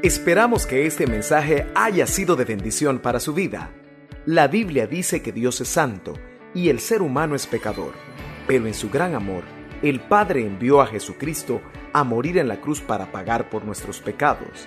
Esperamos 0.02 0.66
que 0.66 0.86
este 0.86 1.06
mensaje 1.06 1.70
haya 1.76 2.08
sido 2.08 2.34
de 2.34 2.46
bendición 2.46 2.98
para 2.98 3.20
su 3.20 3.32
vida. 3.32 3.72
La 4.26 4.48
Biblia 4.48 4.88
dice 4.88 5.22
que 5.22 5.30
Dios 5.30 5.60
es 5.60 5.68
santo 5.68 6.14
y 6.52 6.68
el 6.68 6.80
ser 6.80 7.00
humano 7.00 7.36
es 7.36 7.46
pecador, 7.46 7.92
pero 8.48 8.66
en 8.66 8.74
su 8.74 8.90
gran 8.90 9.14
amor, 9.14 9.44
el 9.82 10.00
Padre 10.00 10.44
envió 10.44 10.80
a 10.80 10.88
Jesucristo 10.88 11.62
a 11.92 12.02
morir 12.02 12.38
en 12.38 12.48
la 12.48 12.60
cruz 12.60 12.80
para 12.80 13.12
pagar 13.12 13.50
por 13.50 13.64
nuestros 13.64 14.00
pecados. 14.00 14.66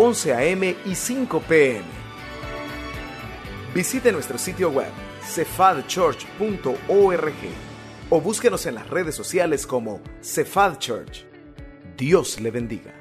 11 0.00 0.32
a.m. 0.32 0.76
y 0.86 0.94
5 0.94 1.40
p.m. 1.40 1.82
Visite 3.74 4.12
nuestro 4.12 4.38
sitio 4.38 4.70
web 4.70 4.92
cephadchurch.org 5.22 7.34
o 8.08 8.20
búsquenos 8.20 8.66
en 8.66 8.76
las 8.76 8.88
redes 8.88 9.16
sociales 9.16 9.66
como 9.66 10.00
Cephal 10.22 10.78
Church. 10.78 11.24
Dios 11.96 12.40
le 12.40 12.52
bendiga. 12.52 12.97